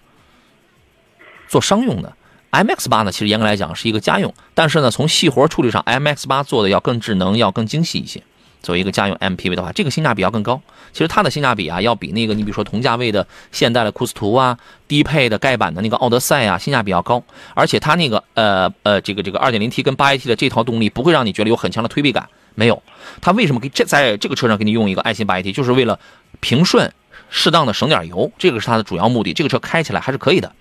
[1.46, 2.16] 做商用的。
[2.50, 8.22] MX 八呢，其实严格来讲是一个家用，但是呢，从细活处理上，MX 八做的要更智能，要更精细一些。
[8.60, 10.60] 作为一个家用 MPV 的话，这个性价比要更高。
[10.92, 17.22] 其实它的性价比啊，要比那个你比如说同价位的现代的库斯图啊，低配的盖板的那个奥德赛啊，性价比要高。
[17.54, 22.82] 而且它那个呃呃这个这个 2.0T 跟 8AT 的这套动力不会让你觉得有很强的推背感，没有。
[23.20, 26.00] 它为什么给这在这个车上给你用一个爱信 8AT，就是为了
[26.40, 26.90] 平顺，
[27.30, 29.32] 适当的省点油，这个是它的主要目的。
[29.32, 30.52] 这个车开起来还是可以的。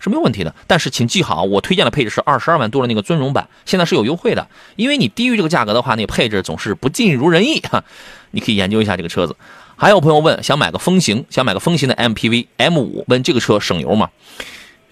[0.00, 4.48] 是没有问题的，但是请记好，我推荐的配置是二十二万多的那个尊荣版，现在是有优惠的。
[4.76, 7.84] 因为你低于这个价格的话，那配置总是不尽如人意哈。
[8.32, 9.36] 你可以研究一下这个车子。
[9.76, 14.10] 还有朋友问，想买个风行，想买个风行的 MPV M5，问这个车省油吗？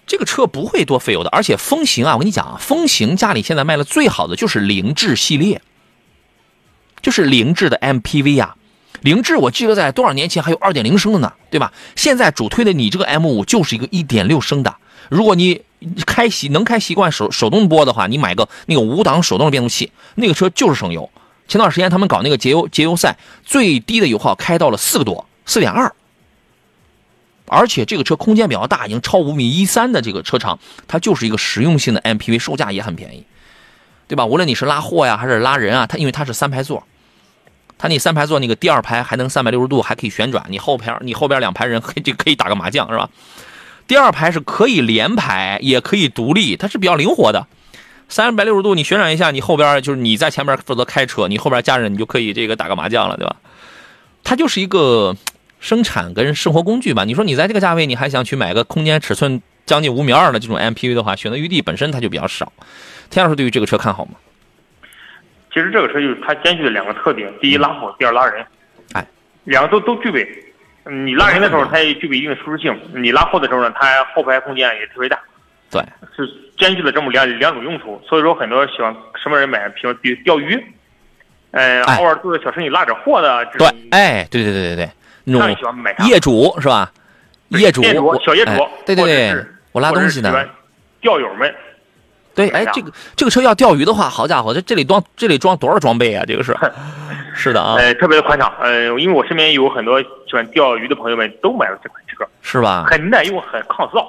[0.05, 5.61] 这个车不会多费油的，而且风行啊，我跟你讲啊，风行家里现在卖的最好的就是凌志系列，
[7.01, 8.55] 就是凌志的 MPV 呀。
[9.01, 11.71] 凌志我记得在多少年前还有二点零升的呢，对吧？
[11.95, 14.75] 现在主推的你这个 M5 就是一个一点六升的。
[15.13, 15.61] 如果你
[16.07, 21.07] 开习能开习惯手手动波的话，你买个那个五档手动的变速器，那个车就是省油。
[21.47, 25.93] 前段时间他们搞那个节油节油赛，最低的油耗开到了四个多，四点二。
[27.45, 30.57] 而且这个车空间比较大，已经超五米一三的这个车长，
[30.87, 33.23] 它就是一个实用性的 MPV，售价也很便宜，
[34.07, 34.25] 对吧？
[34.25, 36.83] 无论你是拉货呀，还是拉人啊，它因为它是三排座，
[37.77, 43.07] 它那三排座那个第二排还能三百六十度，还可以旋转，你后排你后边两排人可以就可以打个麻将，是吧？
[43.87, 47.47] 第二排是可以连排，也可以独立，它是比较灵活的。
[48.09, 53.35] 三百六十度你旋转一下，你后边就是你在前面负责开车，你后边家人你就可以这个打个麻将了，对吧？
[54.23, 55.15] 它就是一个
[55.59, 57.03] 生产跟生活工具吧。
[57.05, 62.51] 你说你在这个价位，你还想去买个空间尺寸将近五米二的这种 MPV 的话，选择余地本身它就比较少。
[63.09, 64.11] 田老师对于这个车看好吗？
[65.53, 68.45] 其实这个车就是它兼具了两个特点：第一拉货，第二拉人。
[68.93, 69.05] 哎，
[69.43, 70.27] 两个都都具备。
[70.85, 75.19] 你拉人的时候，它也具备一定的舒适性；你拉货的时候呢，它后排空间也特别大。
[75.71, 75.81] 对，
[76.15, 78.01] 是兼具了这么两两种用途。
[78.07, 80.61] 所以说，很多喜欢什么人买，比如比钓鱼，
[81.51, 83.45] 呃，偶尔做做小生意拉点货的。
[83.57, 84.89] 对，哎，对对对对对，
[85.23, 86.91] 那种喜欢买业主是吧？
[87.49, 87.83] 业主，
[88.25, 88.51] 小业主，
[88.85, 90.31] 对对对，我拉东西呢。
[91.01, 91.53] 钓友们。
[92.35, 96.23] 对，哎，这个这个车要钓鱼的话，好家伙，这这里装这里装多少装备啊？
[96.27, 96.57] 这个是，
[97.35, 102.85] 是的啊，呃，特别的宽敞，呃，因为我身边有很多喜欢钓鱼的朋友们都买了这款车，是吧？
[102.89, 104.07] 很耐用，很抗造。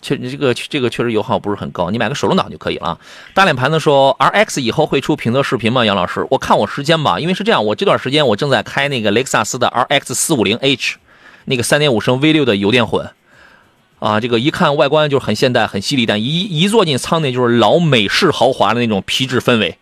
[0.00, 2.98] 确，这个这个确实油耗不是很高，你买个手动挡就可以了。
[3.34, 5.84] 大脸盘子说，RX 以后会出评测视频吗？
[5.84, 10.96] 杨老师，我看我时间吧，因为是这样，我这段时间我正在开那个雷克萨斯的 RX 四五零 H，
[11.44, 13.08] 那个三点五升 V 六的油电混。
[14.02, 19.78] 啊，这个一看外观就是很现代、很犀利，但一一坐进舱内就是老美式豪华的那种皮质氛围。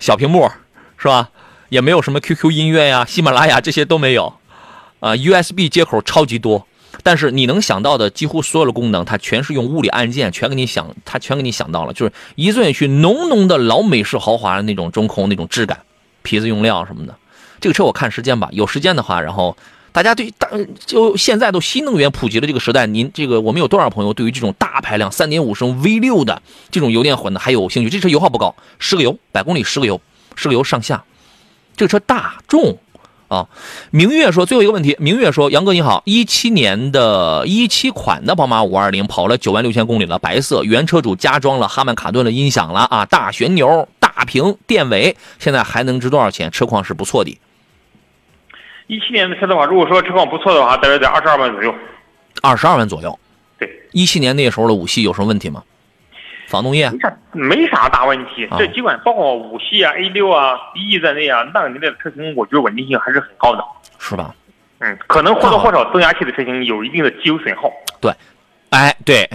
[0.00, 0.50] 小屏幕
[0.96, 1.28] 是吧？
[1.68, 4.32] 也没有什么 QQ 音乐呀、喜马拉雅这些都没有。
[5.00, 6.66] 啊，USB 接口超级多，
[7.02, 15.78] 但是你能想到的几乎所有的功能，它全是用物理按键全给你想，它全给你想到了，就是一坐进去浓浓的老美式豪华的那种中控那种质感，
[16.22, 17.14] 皮子用料什么的。
[17.60, 19.54] 这个车我看时间吧，有时间的话，然后。
[19.98, 20.48] 大家对大
[20.86, 26.40] 就现在都新能源普及的这个时代，您这个我们有多少朋友对于这种大排量三点五升 V 六的
[26.70, 27.90] 这种油电混的还有兴趣？
[27.90, 30.00] 这车油耗不高，十个油，百公里十个油，
[30.36, 31.02] 十个油上下。
[31.76, 32.78] 这个车大众
[33.26, 33.48] 啊。
[33.90, 46.48] 明月说最后一个问题，明月说杨哥你好，一七年的一七款的宝马五二零跑了九万六千公里了，白色，原车主加装了哈曼卡顿的音响了啊，大旋钮、大屏、电尾，现在还能值多少钱？
[46.52, 47.36] 车况是不错的。
[48.88, 51.72] 一七年的车的话，如果说车况不错的话，大约在二十二万左右。
[52.42, 53.16] 二十二万左右。
[53.58, 53.70] 对。
[53.92, 55.62] 一七年那时候的五系有什么问题吗？
[56.48, 56.90] 防冻液？
[56.90, 58.48] 没啥，没啥大问题。
[58.58, 63.62] 这几款包括五系啊、A 六啊、B E 在内啊，那个年代的车型，我觉得稳定性还是很高的。
[63.98, 64.34] 是吧？
[64.78, 67.70] 嗯，可能或多或少增压器的车型有一定的机油损耗。
[68.00, 68.10] 对。
[68.70, 69.28] 哎，对。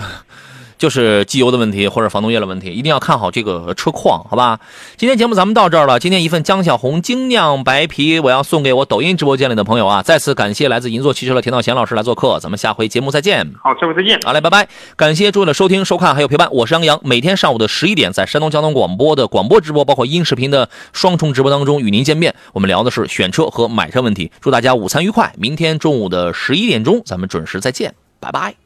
[0.83, 4.59] 就是机油的问题或者防冻液的问题，一定要看好这个车况，好吧？
[4.97, 5.97] 今天节目咱们到这儿了。
[5.97, 10.03] 今天一份江小红精酿白啤，我要送给我抖音直播间里的朋友啊！
[10.03, 13.49] 再次感谢来自银座汽车的田道贤老师来做客，咱们下回节目再见。
[13.63, 14.19] 好，下回再见。
[14.25, 14.67] 好嘞，拜拜！
[14.97, 16.99] 感谢诸位的收听、收看还有陪伴，我是杨洋。
[17.01, 22.35] 每天上午的十一点，在山东交通广播的广播直播，包括音视频的双重直播当中与您见面。
[22.51, 24.29] 我们聊的是选车和买车问题。
[24.41, 25.33] 祝大家午餐愉快！
[25.37, 28.62] 明天中午的十一点钟，咱们准时再见，拜拜。